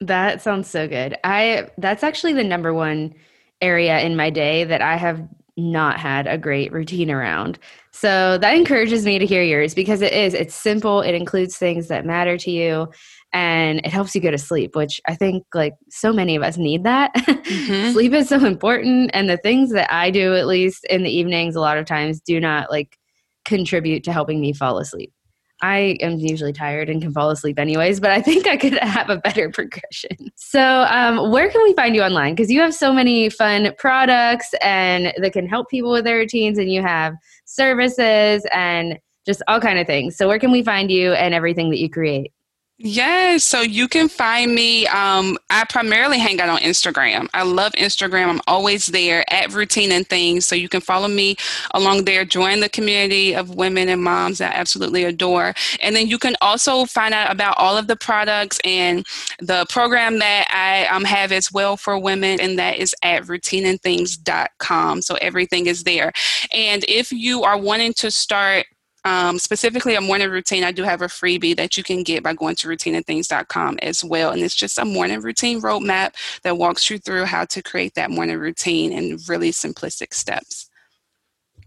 That 0.00 0.42
sounds 0.42 0.68
so 0.68 0.86
good. 0.86 1.16
I 1.24 1.68
that's 1.78 2.02
actually 2.02 2.34
the 2.34 2.44
number 2.44 2.74
one 2.74 3.14
area 3.60 4.00
in 4.00 4.16
my 4.16 4.30
day 4.30 4.64
that 4.64 4.82
I 4.82 4.96
have 4.96 5.26
not 5.56 5.98
had 5.98 6.26
a 6.26 6.36
great 6.36 6.70
routine 6.72 7.10
around. 7.10 7.58
So 7.92 8.36
that 8.38 8.54
encourages 8.54 9.06
me 9.06 9.18
to 9.18 9.24
hear 9.24 9.42
yours 9.42 9.74
because 9.74 10.02
it 10.02 10.12
is 10.12 10.34
it's 10.34 10.54
simple, 10.54 11.00
it 11.00 11.14
includes 11.14 11.56
things 11.56 11.88
that 11.88 12.04
matter 12.04 12.36
to 12.36 12.50
you 12.50 12.88
and 13.32 13.78
it 13.78 13.88
helps 13.88 14.14
you 14.14 14.20
go 14.20 14.30
to 14.30 14.38
sleep, 14.38 14.76
which 14.76 15.00
I 15.06 15.14
think 15.14 15.44
like 15.54 15.74
so 15.88 16.12
many 16.12 16.36
of 16.36 16.42
us 16.42 16.56
need 16.56 16.84
that. 16.84 17.12
Mm-hmm. 17.46 17.92
sleep 17.92 18.12
is 18.12 18.28
so 18.28 18.44
important 18.44 19.12
and 19.14 19.30
the 19.30 19.36
things 19.36 19.70
that 19.70 19.92
I 19.92 20.10
do 20.10 20.34
at 20.34 20.48
least 20.48 20.84
in 20.86 21.04
the 21.04 21.10
evenings 21.10 21.54
a 21.54 21.60
lot 21.60 21.78
of 21.78 21.86
times 21.86 22.20
do 22.20 22.40
not 22.40 22.72
like 22.72 22.98
contribute 23.44 24.02
to 24.04 24.12
helping 24.12 24.40
me 24.40 24.52
fall 24.52 24.78
asleep. 24.78 25.12
I 25.62 25.96
am 26.00 26.18
usually 26.18 26.52
tired 26.52 26.90
and 26.90 27.00
can 27.00 27.12
fall 27.12 27.30
asleep 27.30 27.58
anyways, 27.58 27.98
but 28.00 28.10
I 28.10 28.20
think 28.20 28.46
I 28.46 28.56
could 28.56 28.74
have 28.82 29.08
a 29.08 29.16
better 29.16 29.50
progression. 29.50 30.16
So, 30.34 30.86
um, 30.90 31.30
where 31.30 31.50
can 31.50 31.62
we 31.62 31.72
find 31.74 31.94
you 31.94 32.02
online? 32.02 32.34
Because 32.34 32.50
you 32.50 32.60
have 32.60 32.74
so 32.74 32.92
many 32.92 33.30
fun 33.30 33.72
products 33.78 34.54
and 34.62 35.12
that 35.18 35.32
can 35.32 35.48
help 35.48 35.70
people 35.70 35.90
with 35.90 36.04
their 36.04 36.18
routines, 36.18 36.58
and 36.58 36.70
you 36.70 36.82
have 36.82 37.14
services 37.44 38.46
and 38.52 38.98
just 39.24 39.42
all 39.48 39.60
kind 39.60 39.78
of 39.78 39.86
things. 39.86 40.16
So, 40.16 40.28
where 40.28 40.38
can 40.38 40.52
we 40.52 40.62
find 40.62 40.90
you 40.90 41.12
and 41.12 41.34
everything 41.34 41.70
that 41.70 41.78
you 41.78 41.88
create? 41.88 42.32
Yes, 42.78 43.42
so 43.42 43.62
you 43.62 43.88
can 43.88 44.06
find 44.06 44.54
me. 44.54 44.86
Um, 44.88 45.38
I 45.48 45.64
primarily 45.64 46.18
hang 46.18 46.42
out 46.42 46.50
on 46.50 46.58
Instagram. 46.58 47.26
I 47.32 47.42
love 47.42 47.72
Instagram. 47.72 48.28
I'm 48.28 48.40
always 48.46 48.88
there 48.88 49.24
at 49.32 49.54
Routine 49.54 49.92
and 49.92 50.06
Things. 50.06 50.44
So 50.44 50.54
you 50.54 50.68
can 50.68 50.82
follow 50.82 51.08
me 51.08 51.36
along 51.72 52.04
there, 52.04 52.26
join 52.26 52.60
the 52.60 52.68
community 52.68 53.34
of 53.34 53.54
women 53.54 53.88
and 53.88 54.02
moms 54.02 54.36
that 54.38 54.54
I 54.54 54.58
absolutely 54.58 55.04
adore. 55.04 55.54
And 55.80 55.96
then 55.96 56.06
you 56.06 56.18
can 56.18 56.36
also 56.42 56.84
find 56.84 57.14
out 57.14 57.32
about 57.32 57.56
all 57.56 57.78
of 57.78 57.86
the 57.86 57.96
products 57.96 58.60
and 58.62 59.06
the 59.40 59.64
program 59.70 60.18
that 60.18 60.46
I 60.52 60.94
um, 60.94 61.04
have 61.04 61.32
as 61.32 61.50
well 61.50 61.78
for 61.78 61.98
women, 61.98 62.38
and 62.40 62.58
that 62.58 62.76
is 62.76 62.94
at 63.02 63.22
routineandthings.com. 63.22 65.00
So 65.00 65.14
everything 65.22 65.66
is 65.66 65.84
there. 65.84 66.12
And 66.52 66.84
if 66.88 67.10
you 67.10 67.42
are 67.42 67.56
wanting 67.56 67.94
to 67.94 68.10
start 68.10 68.66
um, 69.06 69.38
specifically 69.38 69.94
a 69.94 70.00
morning 70.00 70.30
routine, 70.30 70.64
I 70.64 70.72
do 70.72 70.82
have 70.82 71.00
a 71.00 71.06
freebie 71.06 71.56
that 71.56 71.76
you 71.76 71.84
can 71.84 72.02
get 72.02 72.24
by 72.24 72.34
going 72.34 72.56
to 72.56 72.66
routineandthings.com 72.66 73.78
as 73.80 74.04
well. 74.04 74.32
And 74.32 74.42
it's 74.42 74.54
just 74.54 74.78
a 74.78 74.84
morning 74.84 75.20
routine 75.20 75.62
roadmap 75.62 76.14
that 76.42 76.58
walks 76.58 76.90
you 76.90 76.98
through 76.98 77.24
how 77.26 77.44
to 77.44 77.62
create 77.62 77.94
that 77.94 78.10
morning 78.10 78.38
routine 78.38 78.90
in 78.90 79.18
really 79.28 79.52
simplistic 79.52 80.12
steps. 80.12 80.68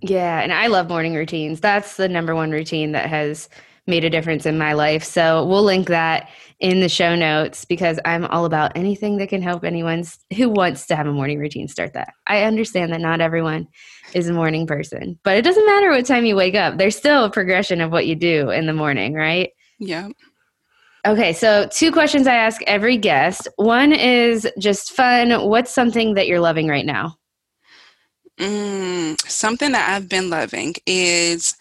Yeah, 0.02 0.42
and 0.42 0.52
I 0.52 0.68
love 0.68 0.90
morning 0.90 1.16
routines. 1.16 1.62
That's 1.62 1.96
the 1.96 2.10
number 2.10 2.36
one 2.36 2.52
routine 2.52 2.92
that 2.92 3.10
has 3.10 3.48
made 3.90 4.06
a 4.06 4.10
difference 4.10 4.46
in 4.46 4.58
my 4.58 4.74
life. 4.74 5.04
So 5.04 5.46
we'll 5.46 5.64
link 5.64 5.88
that 5.88 6.30
in 6.60 6.82
the 6.82 6.90
show 6.90 7.16
notes 7.16 7.66
because 7.66 8.00
I'm 8.06 8.26
all 8.26 8.46
about 8.46 8.74
anything 8.76 9.18
that 9.18 9.30
can 9.30 9.42
help 9.42 9.64
anyone 9.64 10.04
who 10.36 10.50
wants 10.50 10.88
to 10.88 10.96
have 10.96 11.08
a 11.08 11.12
morning 11.12 11.40
routine 11.40 11.68
start 11.68 11.94
that. 11.94 12.14
I 12.28 12.44
understand 12.44 12.92
that 12.94 13.02
not 13.02 13.22
everyone 13.22 13.68
is 14.14 14.28
a 14.28 14.34
morning 14.34 14.68
person, 14.68 15.20
but 15.24 15.38
it 15.38 15.44
doesn't 15.44 15.66
matter 15.66 15.90
what 15.90 16.06
time 16.06 16.26
you 16.26 16.36
wake 16.36 16.56
up. 16.56 16.78
There's 16.78 16.98
still 16.98 17.26
a 17.26 17.32
progression 17.32 17.82
of 17.82 17.92
what 17.92 18.08
you 18.08 18.16
do 18.16 18.50
in 18.50 18.66
the 18.66 18.74
morning, 18.74 19.14
right? 19.14 19.52
Yeah. 19.80 20.10
Okay, 21.08 21.32
so 21.32 21.68
two 21.72 21.94
questions 21.94 22.28
I 22.28 22.36
ask 22.36 22.62
every 22.64 22.98
guest. 22.98 23.48
One 23.56 23.94
is 23.94 24.48
just 24.60 24.92
fun. 24.92 25.32
What's 25.48 25.74
something 25.74 26.16
that 26.16 26.28
you're 26.28 26.42
loving 26.42 26.68
right 26.68 26.86
now? 26.86 27.16
Mm, 28.38 29.20
something 29.30 29.72
that 29.72 29.90
I've 29.90 30.10
been 30.10 30.30
loving 30.30 30.76
is 30.86 31.56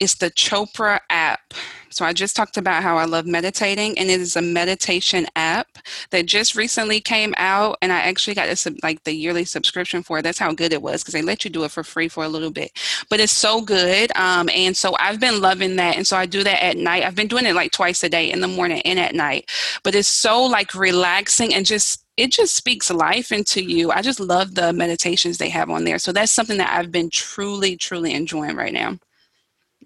it's 0.00 0.16
the 0.16 0.30
Chopra 0.30 1.00
app. 1.10 1.54
So 1.92 2.04
I 2.04 2.12
just 2.12 2.36
talked 2.36 2.56
about 2.56 2.82
how 2.82 2.96
I 2.96 3.04
love 3.04 3.26
meditating, 3.26 3.98
and 3.98 4.08
it 4.08 4.20
is 4.20 4.36
a 4.36 4.42
meditation 4.42 5.26
app 5.36 5.78
that 6.10 6.26
just 6.26 6.54
recently 6.54 7.00
came 7.00 7.34
out, 7.36 7.78
and 7.82 7.92
I 7.92 7.98
actually 8.00 8.34
got 8.34 8.46
this 8.46 8.66
like 8.82 9.02
the 9.04 9.12
yearly 9.12 9.44
subscription 9.44 10.02
for 10.02 10.18
it. 10.18 10.22
That's 10.22 10.38
how 10.38 10.52
good 10.52 10.72
it 10.72 10.82
was 10.82 11.02
because 11.02 11.14
they 11.14 11.22
let 11.22 11.44
you 11.44 11.50
do 11.50 11.64
it 11.64 11.72
for 11.72 11.82
free 11.82 12.08
for 12.08 12.24
a 12.24 12.28
little 12.28 12.50
bit, 12.50 12.70
but 13.10 13.20
it's 13.20 13.32
so 13.32 13.60
good. 13.60 14.10
Um, 14.16 14.48
and 14.54 14.76
so 14.76 14.96
I've 15.00 15.20
been 15.20 15.40
loving 15.40 15.76
that, 15.76 15.96
and 15.96 16.06
so 16.06 16.16
I 16.16 16.26
do 16.26 16.44
that 16.44 16.64
at 16.64 16.76
night. 16.76 17.04
I've 17.04 17.16
been 17.16 17.28
doing 17.28 17.46
it 17.46 17.54
like 17.54 17.72
twice 17.72 18.02
a 18.04 18.08
day, 18.08 18.30
in 18.30 18.40
the 18.40 18.48
morning 18.48 18.80
and 18.82 18.98
at 18.98 19.14
night. 19.14 19.50
But 19.82 19.94
it's 19.94 20.08
so 20.08 20.44
like 20.44 20.74
relaxing 20.74 21.52
and 21.54 21.66
just 21.66 22.04
it 22.16 22.32
just 22.32 22.54
speaks 22.54 22.90
life 22.90 23.32
into 23.32 23.62
you. 23.64 23.90
I 23.90 24.02
just 24.02 24.20
love 24.20 24.54
the 24.54 24.72
meditations 24.72 25.38
they 25.38 25.48
have 25.48 25.70
on 25.70 25.84
there. 25.84 25.98
So 25.98 26.12
that's 26.12 26.32
something 26.32 26.58
that 26.58 26.76
I've 26.78 26.92
been 26.92 27.10
truly, 27.10 27.76
truly 27.76 28.12
enjoying 28.14 28.56
right 28.56 28.72
now. 28.72 28.98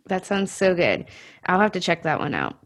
That 0.06 0.26
sounds 0.26 0.52
so 0.52 0.74
good. 0.74 1.06
I'll 1.46 1.60
have 1.60 1.72
to 1.72 1.80
check 1.80 2.02
that 2.02 2.18
one 2.18 2.34
out. 2.34 2.58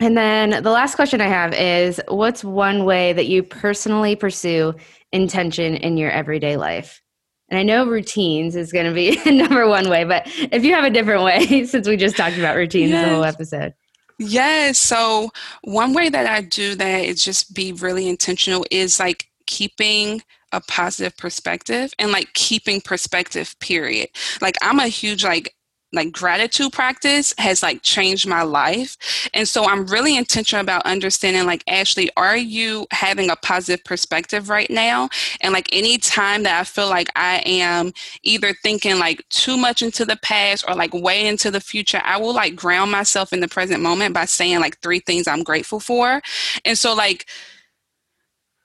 And 0.00 0.16
then 0.16 0.62
the 0.62 0.70
last 0.70 0.96
question 0.96 1.20
I 1.20 1.28
have 1.28 1.54
is 1.54 2.00
what's 2.08 2.42
one 2.42 2.84
way 2.84 3.12
that 3.12 3.26
you 3.26 3.42
personally 3.42 4.16
pursue 4.16 4.74
intention 5.12 5.76
in 5.76 5.96
your 5.96 6.10
everyday 6.10 6.56
life? 6.56 7.00
And 7.48 7.58
I 7.58 7.62
know 7.62 7.86
routines 7.86 8.56
is 8.56 8.72
going 8.72 8.86
to 8.86 8.92
be 8.92 9.18
number 9.30 9.68
one 9.68 9.88
way, 9.88 10.04
but 10.04 10.22
if 10.26 10.64
you 10.64 10.74
have 10.74 10.84
a 10.84 10.90
different 10.90 11.22
way, 11.22 11.64
since 11.66 11.86
we 11.86 11.96
just 11.96 12.16
talked 12.16 12.38
about 12.38 12.56
routines 12.56 12.90
yes. 12.90 13.06
the 13.06 13.14
whole 13.14 13.24
episode. 13.24 13.74
Yes. 14.18 14.78
So, 14.78 15.30
one 15.62 15.92
way 15.92 16.08
that 16.08 16.26
I 16.26 16.42
do 16.42 16.76
that 16.76 17.04
is 17.04 17.22
just 17.22 17.52
be 17.52 17.72
really 17.72 18.08
intentional 18.08 18.64
is 18.70 19.00
like 19.00 19.26
keeping 19.46 20.22
a 20.52 20.60
positive 20.60 21.16
perspective 21.16 21.92
and 21.98 22.12
like 22.12 22.32
keeping 22.32 22.80
perspective 22.80 23.56
period 23.58 24.08
like 24.40 24.54
i'm 24.62 24.78
a 24.78 24.86
huge 24.86 25.24
like 25.24 25.52
like 25.94 26.12
gratitude 26.12 26.72
practice 26.72 27.32
has 27.38 27.62
like 27.62 27.82
changed 27.82 28.26
my 28.26 28.42
life. 28.42 28.96
And 29.32 29.46
so 29.46 29.64
i'm 29.64 29.86
really 29.86 30.16
intentional 30.16 30.62
about 30.62 30.84
understanding 30.84 31.46
like 31.46 31.62
ashley 31.68 32.10
are 32.16 32.36
you 32.36 32.86
having 32.90 33.30
a 33.30 33.36
positive 33.36 33.84
perspective 33.84 34.48
right 34.48 34.70
now? 34.70 35.08
And 35.40 35.52
like 35.52 35.68
any 35.72 35.98
time 35.98 36.42
that 36.44 36.60
i 36.60 36.64
feel 36.64 36.88
like 36.88 37.08
i 37.16 37.42
am 37.46 37.92
either 38.22 38.54
thinking 38.62 38.98
like 38.98 39.24
too 39.28 39.56
much 39.56 39.82
into 39.82 40.04
the 40.04 40.16
past 40.16 40.64
or 40.68 40.74
like 40.74 40.92
way 40.92 41.26
into 41.26 41.50
the 41.50 41.60
future 41.60 42.00
i 42.04 42.16
will 42.16 42.34
like 42.34 42.56
ground 42.56 42.90
myself 42.90 43.32
in 43.32 43.40
the 43.40 43.48
present 43.48 43.82
moment 43.82 44.14
by 44.14 44.24
saying 44.24 44.60
like 44.60 44.78
three 44.80 45.00
things 45.00 45.28
i'm 45.28 45.42
grateful 45.42 45.80
for. 45.80 46.20
And 46.64 46.76
so 46.76 46.94
like 46.94 47.26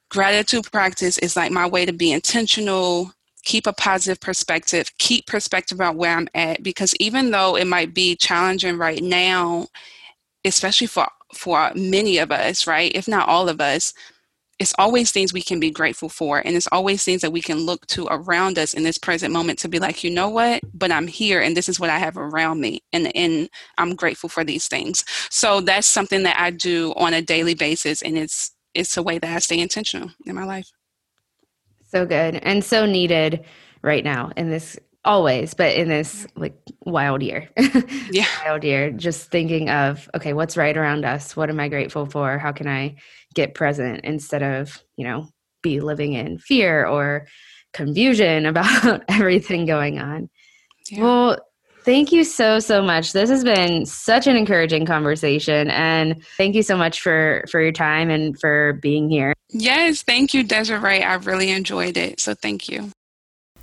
gratitude 0.09 0.69
practice 0.71 1.17
is 1.19 1.35
like 1.35 1.51
my 1.51 1.67
way 1.67 1.85
to 1.85 1.93
be 1.93 2.11
intentional 2.11 3.13
keep 3.43 3.67
a 3.67 3.73
positive 3.73 4.19
perspective, 4.19 4.91
keep 4.97 5.25
perspective 5.27 5.77
about 5.77 5.95
where 5.95 6.15
I'm 6.15 6.27
at 6.35 6.63
because 6.63 6.93
even 6.99 7.31
though 7.31 7.55
it 7.55 7.67
might 7.67 7.93
be 7.93 8.15
challenging 8.15 8.77
right 8.77 9.01
now, 9.01 9.67
especially 10.45 10.87
for 10.87 11.07
for 11.33 11.71
many 11.75 12.17
of 12.17 12.31
us, 12.31 12.65
right? 12.65 12.91
If 12.95 13.07
not 13.07 13.29
all 13.29 13.49
of 13.49 13.61
us, 13.61 13.93
it's 14.59 14.73
always 14.77 15.11
things 15.11 15.31
we 15.31 15.41
can 15.41 15.59
be 15.59 15.71
grateful 15.71 16.09
for 16.09 16.39
and 16.39 16.55
it's 16.55 16.67
always 16.71 17.03
things 17.03 17.21
that 17.21 17.31
we 17.31 17.41
can 17.41 17.59
look 17.59 17.87
to 17.87 18.07
around 18.11 18.59
us 18.59 18.73
in 18.73 18.83
this 18.83 18.97
present 18.97 19.33
moment 19.33 19.57
to 19.57 19.69
be 19.69 19.79
like 19.79 20.03
you 20.03 20.11
know 20.11 20.29
what 20.29 20.61
but 20.73 20.91
i'm 20.91 21.07
here 21.07 21.41
and 21.41 21.55
this 21.55 21.69
is 21.69 21.79
what 21.79 21.89
i 21.89 21.97
have 21.97 22.17
around 22.17 22.59
me 22.59 22.81
and 22.93 23.15
and 23.15 23.49
i'm 23.77 23.95
grateful 23.95 24.29
for 24.29 24.43
these 24.43 24.67
things 24.67 25.03
so 25.31 25.61
that's 25.61 25.87
something 25.87 26.23
that 26.23 26.37
i 26.37 26.51
do 26.51 26.93
on 26.97 27.13
a 27.13 27.21
daily 27.21 27.55
basis 27.55 28.01
and 28.01 28.17
it's 28.17 28.51
it's 28.73 28.97
a 28.97 29.03
way 29.03 29.17
that 29.17 29.33
i 29.33 29.39
stay 29.39 29.59
intentional 29.59 30.11
in 30.25 30.35
my 30.35 30.43
life 30.43 30.69
so 31.89 32.05
good 32.05 32.35
and 32.35 32.63
so 32.63 32.85
needed 32.85 33.45
right 33.81 34.03
now 34.03 34.31
in 34.37 34.49
this 34.49 34.77
always, 35.05 35.53
but 35.53 35.75
in 35.75 35.87
this 35.87 36.27
like 36.35 36.55
wild 36.85 37.21
year. 37.21 37.49
yeah. 38.11 38.25
wild 38.45 38.63
year. 38.63 38.91
Just 38.91 39.31
thinking 39.31 39.69
of, 39.69 40.09
okay, 40.15 40.33
what's 40.33 40.57
right 40.57 40.75
around 40.75 41.05
us? 41.05 41.35
What 41.35 41.49
am 41.49 41.59
I 41.59 41.69
grateful 41.69 42.05
for? 42.05 42.37
How 42.37 42.51
can 42.51 42.67
I 42.67 42.97
get 43.33 43.55
present 43.55 44.01
instead 44.03 44.43
of, 44.43 44.83
you 44.97 45.05
know, 45.05 45.27
be 45.61 45.79
living 45.79 46.13
in 46.13 46.37
fear 46.37 46.85
or 46.85 47.27
confusion 47.73 48.45
about 48.45 49.03
everything 49.07 49.65
going 49.65 49.99
on? 49.99 50.29
Yeah. 50.89 51.03
Well, 51.03 51.37
Thank 51.89 52.11
you 52.11 52.23
so 52.23 52.59
so 52.59 52.83
much. 52.83 53.13
This 53.13 53.31
has 53.31 53.43
been 53.43 53.83
such 53.83 54.27
an 54.27 54.35
encouraging 54.35 54.85
conversation 54.85 55.71
and 55.71 56.23
thank 56.37 56.53
you 56.53 56.61
so 56.61 56.77
much 56.77 57.01
for 57.01 57.43
for 57.49 57.59
your 57.59 57.71
time 57.71 58.11
and 58.11 58.39
for 58.39 58.73
being 58.73 59.09
here. 59.09 59.33
Yes, 59.49 60.03
thank 60.03 60.35
you 60.35 60.43
Desiree. 60.43 61.01
I 61.01 61.15
really 61.15 61.49
enjoyed 61.49 61.97
it. 61.97 62.19
So 62.19 62.35
thank 62.35 62.69
you. 62.69 62.91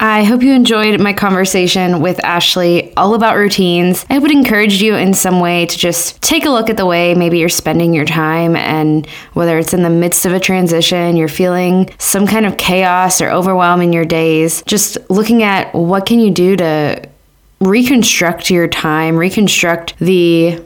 I 0.00 0.24
hope 0.24 0.42
you 0.42 0.52
enjoyed 0.54 1.00
my 1.00 1.12
conversation 1.12 2.00
with 2.00 2.22
Ashley 2.24 2.92
all 2.96 3.14
about 3.14 3.36
routines. 3.36 4.04
I 4.10 4.18
would 4.18 4.32
encourage 4.32 4.82
you 4.82 4.96
in 4.96 5.14
some 5.14 5.38
way 5.38 5.66
to 5.66 5.78
just 5.78 6.20
take 6.20 6.46
a 6.46 6.50
look 6.50 6.68
at 6.68 6.76
the 6.76 6.84
way 6.84 7.14
maybe 7.14 7.38
you're 7.38 7.48
spending 7.48 7.94
your 7.94 8.04
time 8.04 8.56
and 8.56 9.06
whether 9.34 9.56
it's 9.56 9.72
in 9.72 9.84
the 9.84 9.88
midst 9.88 10.26
of 10.26 10.32
a 10.32 10.40
transition, 10.40 11.16
you're 11.16 11.28
feeling 11.28 11.90
some 11.98 12.26
kind 12.26 12.44
of 12.44 12.56
chaos 12.56 13.20
or 13.20 13.30
overwhelm 13.30 13.80
in 13.80 13.92
your 13.92 14.04
days, 14.04 14.64
just 14.66 14.98
looking 15.08 15.44
at 15.44 15.72
what 15.72 16.06
can 16.06 16.18
you 16.18 16.32
do 16.32 16.56
to 16.56 17.08
reconstruct 17.60 18.50
your 18.50 18.68
time, 18.68 19.16
reconstruct 19.16 19.98
the 19.98 20.60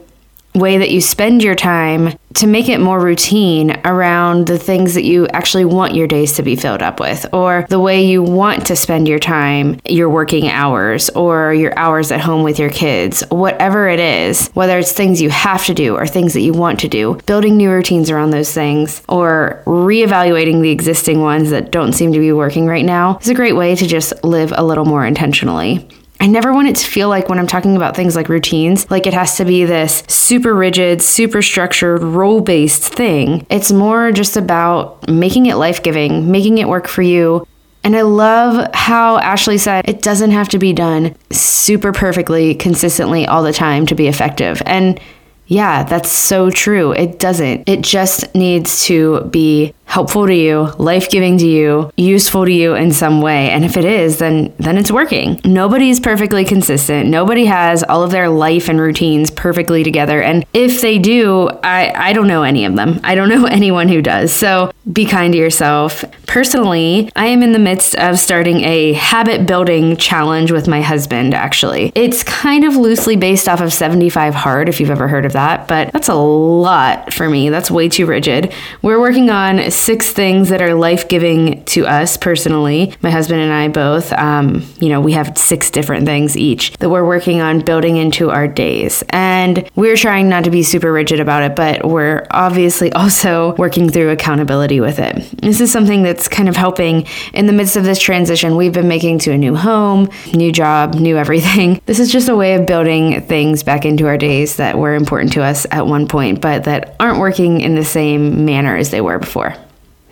way 0.53 0.77
that 0.77 0.91
you 0.91 0.99
spend 0.99 1.41
your 1.41 1.55
time 1.55 2.17
to 2.33 2.47
make 2.47 2.67
it 2.67 2.79
more 2.79 2.99
routine 2.99 3.79
around 3.85 4.47
the 4.47 4.59
things 4.59 4.93
that 4.95 5.03
you 5.03 5.27
actually 5.29 5.65
want 5.65 5.95
your 5.95 6.07
days 6.07 6.33
to 6.33 6.43
be 6.43 6.55
filled 6.55 6.81
up 6.81 6.99
with, 6.99 7.25
or 7.33 7.65
the 7.69 7.79
way 7.79 8.05
you 8.05 8.21
want 8.21 8.67
to 8.67 8.75
spend 8.75 9.07
your 9.07 9.19
time, 9.19 9.79
your 9.87 10.09
working 10.09 10.49
hours, 10.49 11.09
or 11.11 11.53
your 11.53 11.77
hours 11.77 12.11
at 12.11 12.19
home 12.19 12.43
with 12.43 12.59
your 12.59 12.69
kids, 12.69 13.23
whatever 13.29 13.87
it 13.87 13.99
is, 13.99 14.49
whether 14.49 14.77
it's 14.79 14.91
things 14.91 15.21
you 15.21 15.29
have 15.29 15.65
to 15.65 15.73
do 15.73 15.95
or 15.95 16.05
things 16.05 16.33
that 16.33 16.41
you 16.41 16.53
want 16.53 16.79
to 16.79 16.87
do, 16.87 17.15
building 17.25 17.57
new 17.57 17.69
routines 17.69 18.09
around 18.09 18.31
those 18.31 18.53
things, 18.53 19.01
or 19.07 19.61
reevaluating 19.65 20.61
the 20.61 20.71
existing 20.71 21.21
ones 21.21 21.49
that 21.49 21.71
don't 21.71 21.93
seem 21.93 22.11
to 22.11 22.19
be 22.19 22.33
working 22.33 22.65
right 22.65 22.85
now 22.85 23.17
is 23.21 23.29
a 23.29 23.33
great 23.33 23.55
way 23.55 23.75
to 23.75 23.87
just 23.87 24.21
live 24.23 24.53
a 24.55 24.63
little 24.63 24.85
more 24.85 25.05
intentionally. 25.05 25.87
I 26.21 26.27
never 26.27 26.53
want 26.53 26.67
it 26.67 26.75
to 26.75 26.85
feel 26.85 27.09
like 27.09 27.29
when 27.29 27.39
I'm 27.39 27.47
talking 27.47 27.75
about 27.75 27.95
things 27.95 28.15
like 28.15 28.29
routines, 28.29 28.89
like 28.91 29.07
it 29.07 29.13
has 29.15 29.37
to 29.37 29.45
be 29.45 29.65
this 29.65 30.03
super 30.07 30.53
rigid, 30.53 31.01
super 31.01 31.41
structured, 31.41 32.03
role 32.03 32.41
based 32.41 32.83
thing. 32.83 33.47
It's 33.49 33.71
more 33.71 34.11
just 34.11 34.37
about 34.37 35.09
making 35.09 35.47
it 35.47 35.55
life 35.55 35.81
giving, 35.81 36.29
making 36.29 36.59
it 36.59 36.69
work 36.69 36.87
for 36.87 37.01
you. 37.01 37.47
And 37.83 37.95
I 37.95 38.03
love 38.03 38.69
how 38.75 39.17
Ashley 39.17 39.57
said 39.57 39.89
it 39.89 40.03
doesn't 40.03 40.29
have 40.29 40.47
to 40.49 40.59
be 40.59 40.73
done 40.73 41.15
super 41.31 41.91
perfectly, 41.91 42.53
consistently 42.53 43.25
all 43.25 43.41
the 43.41 43.51
time 43.51 43.87
to 43.87 43.95
be 43.95 44.07
effective. 44.07 44.61
And 44.67 44.99
yeah, 45.47 45.81
that's 45.81 46.11
so 46.11 46.51
true. 46.51 46.91
It 46.91 47.17
doesn't. 47.17 47.67
It 47.67 47.81
just 47.81 48.35
needs 48.35 48.85
to 48.85 49.21
be 49.25 49.73
helpful 49.91 50.25
to 50.25 50.33
you, 50.33 50.71
life-giving 50.77 51.37
to 51.37 51.45
you, 51.45 51.91
useful 51.97 52.45
to 52.45 52.51
you 52.51 52.75
in 52.75 52.93
some 52.93 53.19
way. 53.19 53.49
And 53.49 53.65
if 53.65 53.75
it 53.75 53.83
is, 53.83 54.19
then 54.19 54.53
then 54.57 54.77
it's 54.77 54.89
working. 54.89 55.41
Nobody's 55.43 55.99
perfectly 55.99 56.45
consistent. 56.45 57.09
Nobody 57.09 57.43
has 57.43 57.83
all 57.83 58.01
of 58.01 58.11
their 58.11 58.29
life 58.29 58.69
and 58.69 58.79
routines 58.79 59.29
perfectly 59.29 59.83
together. 59.83 60.21
And 60.21 60.45
if 60.53 60.79
they 60.79 60.97
do, 60.97 61.49
I 61.61 61.91
I 61.93 62.13
don't 62.13 62.29
know 62.29 62.43
any 62.43 62.63
of 62.63 62.77
them. 62.77 63.01
I 63.03 63.15
don't 63.15 63.27
know 63.35 63.45
anyone 63.45 63.89
who 63.89 64.01
does. 64.01 64.31
So 64.31 64.71
be 64.93 65.05
kind 65.05 65.33
to 65.33 65.37
yourself. 65.37 66.05
Personally, 66.25 67.11
I 67.17 67.25
am 67.25 67.43
in 67.43 67.51
the 67.51 67.59
midst 67.59 67.93
of 67.95 68.17
starting 68.17 68.61
a 68.61 68.93
habit 68.93 69.45
building 69.45 69.97
challenge 69.97 70.53
with 70.53 70.69
my 70.69 70.81
husband 70.81 71.33
actually. 71.33 71.91
It's 71.95 72.23
kind 72.23 72.63
of 72.63 72.77
loosely 72.77 73.17
based 73.17 73.49
off 73.49 73.59
of 73.59 73.73
75 73.73 74.33
hard 74.35 74.69
if 74.69 74.79
you've 74.79 74.89
ever 74.89 75.09
heard 75.09 75.25
of 75.25 75.33
that, 75.33 75.67
but 75.67 75.91
that's 75.91 76.07
a 76.07 76.15
lot 76.15 77.13
for 77.13 77.29
me. 77.29 77.49
That's 77.49 77.69
way 77.69 77.89
too 77.89 78.05
rigid. 78.05 78.53
We're 78.81 79.01
working 79.01 79.29
on 79.29 79.69
six 79.81 80.11
things 80.11 80.49
that 80.49 80.61
are 80.61 80.75
life 80.75 81.07
giving 81.07 81.65
to 81.65 81.87
us 81.87 82.15
personally. 82.15 82.93
My 83.01 83.09
husband 83.09 83.41
and 83.41 83.51
I 83.51 83.67
both, 83.67 84.13
um, 84.13 84.63
you 84.79 84.89
know, 84.89 85.01
we 85.01 85.13
have 85.13 85.35
six 85.37 85.71
different 85.71 86.05
things 86.05 86.37
each 86.37 86.77
that 86.77 86.89
we're 86.89 87.05
working 87.05 87.41
on 87.41 87.61
building 87.61 87.97
into 87.97 88.29
our 88.29 88.47
days. 88.47 89.03
And 89.09 89.67
we're 89.75 89.97
trying 89.97 90.29
not 90.29 90.43
to 90.43 90.51
be 90.51 90.61
super 90.61 90.93
rigid 90.93 91.19
about 91.19 91.41
it, 91.41 91.55
but 91.55 91.83
we're 91.83 92.27
obviously 92.29 92.93
also 93.01 93.55
working 93.55 93.89
through 93.89 94.11
accountability 94.11 94.79
with 94.79 94.99
it. 94.99 95.15
This 95.41 95.59
is 95.59 95.71
something 95.71 96.03
that's 96.03 96.27
kind 96.27 96.47
of 96.47 96.55
helping 96.55 97.07
in 97.33 97.47
the 97.47 97.53
midst 97.53 97.75
of 97.75 97.83
this 97.83 97.99
transition 97.99 98.55
we've 98.55 98.73
been 98.73 98.87
making 98.87 99.17
to 99.19 99.31
a 99.31 99.37
new 99.37 99.55
home, 99.55 100.09
new 100.33 100.51
job, 100.51 100.93
new 100.95 101.17
everything. 101.17 101.81
This 101.91 101.99
is 101.99 102.11
just 102.11 102.29
a 102.29 102.35
way 102.35 102.53
of 102.53 102.65
building 102.65 103.21
things 103.21 103.63
back 103.63 103.83
into 103.83 104.07
our 104.07 104.17
days 104.17 104.55
that 104.57 104.77
were 104.77 104.93
important 104.93 105.33
to 105.33 105.43
us 105.43 105.65
at 105.71 105.87
one 105.87 106.07
point, 106.07 106.39
but 106.39 106.63
that 106.65 106.95
aren't 106.99 107.19
working 107.19 107.59
in 107.59 107.75
the 107.75 107.83
same 107.83 108.45
manner 108.45 108.77
as 108.77 108.91
they 108.91 109.01
were 109.01 109.19
before. 109.19 109.55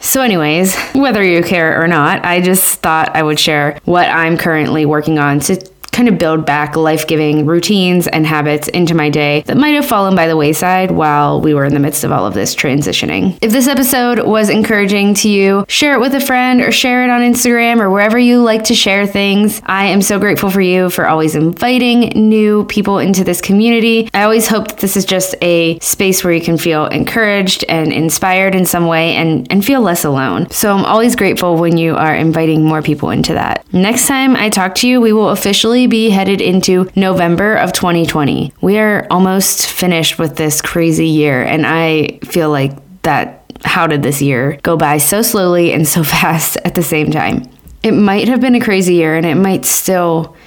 So, 0.02 0.22
anyways, 0.22 0.76
whether 0.94 1.24
you 1.24 1.44
care 1.44 1.82
or 1.82 1.88
not, 1.88 2.24
I 2.24 2.42
just 2.42 2.80
thought 2.80 3.16
I 3.16 3.22
would 3.22 3.40
share 3.40 3.80
what 3.86 4.08
I'm 4.08 4.38
currently 4.38 4.86
working 4.86 5.20
on 5.20 5.40
to 5.42 5.58
kind 6.00 6.08
of 6.08 6.18
build 6.18 6.46
back 6.46 6.78
life 6.78 7.08
giving 7.08 7.46
routines 7.46 8.08
and 8.08 8.26
habits 8.26 8.70
into 8.70 8.96
my 8.96 9.10
day 9.10 9.42
that 9.48 9.58
might 9.58 9.72
have 9.72 9.86
fallen 9.86 10.16
by 10.16 10.28
the 10.28 10.38
wayside 10.38 10.92
while 10.92 11.42
we 11.42 11.54
were 11.54 11.66
in 11.66 11.74
the 11.74 11.80
midst 11.80 12.06
of 12.06 12.12
all 12.14 12.26
of 12.26 12.34
this 12.34 12.56
transitioning. 12.56 13.38
If 13.42 13.52
this 13.52 13.68
episode 13.68 14.26
was 14.26 14.48
encouraging 14.50 15.14
to 15.16 15.30
you, 15.30 15.66
share 15.68 15.96
it 15.96 16.00
with 16.00 16.16
a 16.16 16.22
friend 16.22 16.62
or 16.62 16.72
share 16.72 17.04
it 17.04 17.10
on 17.10 17.20
Instagram 17.20 17.82
or 17.82 17.90
wherever 17.90 18.18
you 18.18 18.42
like 18.42 18.64
to 18.66 18.76
share 18.76 19.06
things. 19.06 19.62
I 19.66 19.88
am 19.88 20.02
so 20.02 20.18
grateful 20.18 20.50
for 20.50 20.62
you 20.62 20.90
for 20.90 21.06
always 21.06 21.36
inviting 21.36 22.30
new 22.30 22.64
people 22.68 23.00
into 23.00 23.26
this 23.26 23.42
community. 23.42 24.10
I 24.14 24.24
always 24.24 24.48
hope 24.48 24.70
that 24.70 24.78
this 24.78 24.96
is 24.96 25.04
just 25.04 25.36
a 25.42 25.80
space 25.80 26.24
where 26.24 26.32
you 26.32 26.40
can 26.40 26.58
feel 26.58 26.86
encouraged 26.86 27.66
and 27.68 27.92
inspired 27.92 28.56
in 28.56 28.66
some 28.66 28.88
way 28.88 29.18
and, 29.18 29.52
and 29.52 29.66
feel 29.66 29.82
less 29.82 30.06
alone. 30.06 30.50
So 30.50 30.74
I'm 30.74 30.86
always 30.86 31.18
grateful 31.18 31.58
when 31.58 31.76
you 31.76 31.98
are 31.98 32.16
inviting 32.16 32.64
more 32.64 32.82
people 32.82 33.10
into 33.10 33.34
that. 33.34 33.66
Next 33.74 34.08
time 34.08 34.38
I 34.38 34.48
talk 34.48 34.76
to 34.76 34.88
you, 34.88 35.02
we 35.02 35.12
will 35.12 35.32
officially 35.32 35.89
be 35.90 36.10
headed 36.10 36.42
into 36.42 36.90
November 36.96 37.56
of 37.56 37.74
2020. 37.74 38.54
We 38.62 38.78
are 38.78 39.08
almost 39.10 39.68
finished 39.68 40.20
with 40.20 40.38
this 40.38 40.62
crazy 40.62 41.08
year, 41.08 41.44
and 41.44 41.66
I 41.66 42.20
feel 42.26 42.50
like 42.50 42.74
that. 43.04 43.36
How 43.66 43.88
did 43.88 44.04
this 44.04 44.22
year 44.22 44.58
go 44.64 44.78
by 44.78 45.00
so 45.00 45.22
slowly 45.22 45.74
and 45.74 45.86
so 45.86 46.02
fast 46.16 46.56
at 46.64 46.76
the 46.76 46.84
same 46.84 47.12
time? 47.12 47.44
It 47.84 47.92
might 47.92 48.30
have 48.30 48.40
been 48.40 48.56
a 48.56 48.62
crazy 48.62 48.94
year, 48.94 49.18
and 49.18 49.26
it 49.26 49.36
might 49.36 49.66
still 49.66 50.38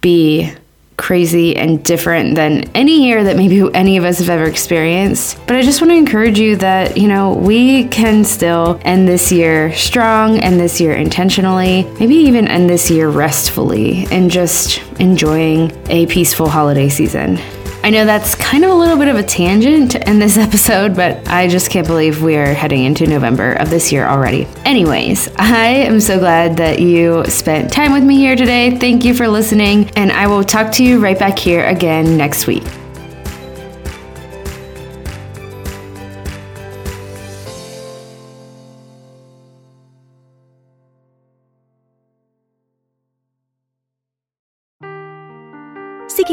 be 0.00 0.52
crazy 1.00 1.56
and 1.56 1.82
different 1.82 2.34
than 2.34 2.64
any 2.74 3.06
year 3.06 3.24
that 3.24 3.36
maybe 3.36 3.68
any 3.74 3.96
of 3.96 4.04
us 4.04 4.18
have 4.18 4.28
ever 4.28 4.44
experienced. 4.44 5.38
But 5.46 5.56
I 5.56 5.62
just 5.62 5.80
want 5.80 5.90
to 5.90 5.96
encourage 5.96 6.38
you 6.38 6.56
that, 6.56 6.98
you 6.98 7.08
know, 7.08 7.32
we 7.32 7.88
can 7.88 8.22
still 8.22 8.78
end 8.84 9.08
this 9.08 9.32
year 9.32 9.72
strong, 9.72 10.38
end 10.38 10.60
this 10.60 10.80
year 10.80 10.92
intentionally, 10.92 11.84
maybe 11.98 12.14
even 12.14 12.46
end 12.46 12.68
this 12.68 12.90
year 12.90 13.08
restfully 13.08 14.06
and 14.10 14.30
just 14.30 14.82
enjoying 15.00 15.72
a 15.88 16.06
peaceful 16.06 16.48
holiday 16.48 16.88
season. 16.88 17.38
I 17.82 17.90
know 17.90 18.04
that's 18.04 18.34
kind 18.34 18.64
of 18.64 18.70
a 18.70 18.74
little 18.74 18.96
bit 18.96 19.08
of 19.08 19.16
a 19.16 19.22
tangent 19.22 19.94
in 19.94 20.18
this 20.18 20.36
episode, 20.46 20.94
but 20.94 21.26
I 21.28 21.48
just 21.48 21.70
can't 21.70 21.86
believe 21.86 22.22
we 22.22 22.36
are 22.36 22.52
heading 22.52 22.84
into 22.84 23.06
November 23.06 23.54
of 23.54 23.70
this 23.70 23.90
year 23.90 24.06
already. 24.06 24.46
Anyways, 24.64 25.28
I 25.36 25.66
am 25.66 26.00
so 26.00 26.18
glad 26.18 26.56
that 26.58 26.80
you 26.80 27.24
spent 27.26 27.72
time 27.72 27.92
with 27.92 28.04
me 28.04 28.16
here 28.16 28.36
today. 28.36 28.76
Thank 28.78 29.04
you 29.04 29.14
for 29.14 29.28
listening, 29.28 29.90
and 29.96 30.12
I 30.12 30.26
will 30.26 30.44
talk 30.44 30.72
to 30.72 30.84
you 30.84 31.00
right 31.00 31.18
back 31.18 31.38
here 31.38 31.64
again 31.64 32.16
next 32.16 32.46
week. 32.46 32.64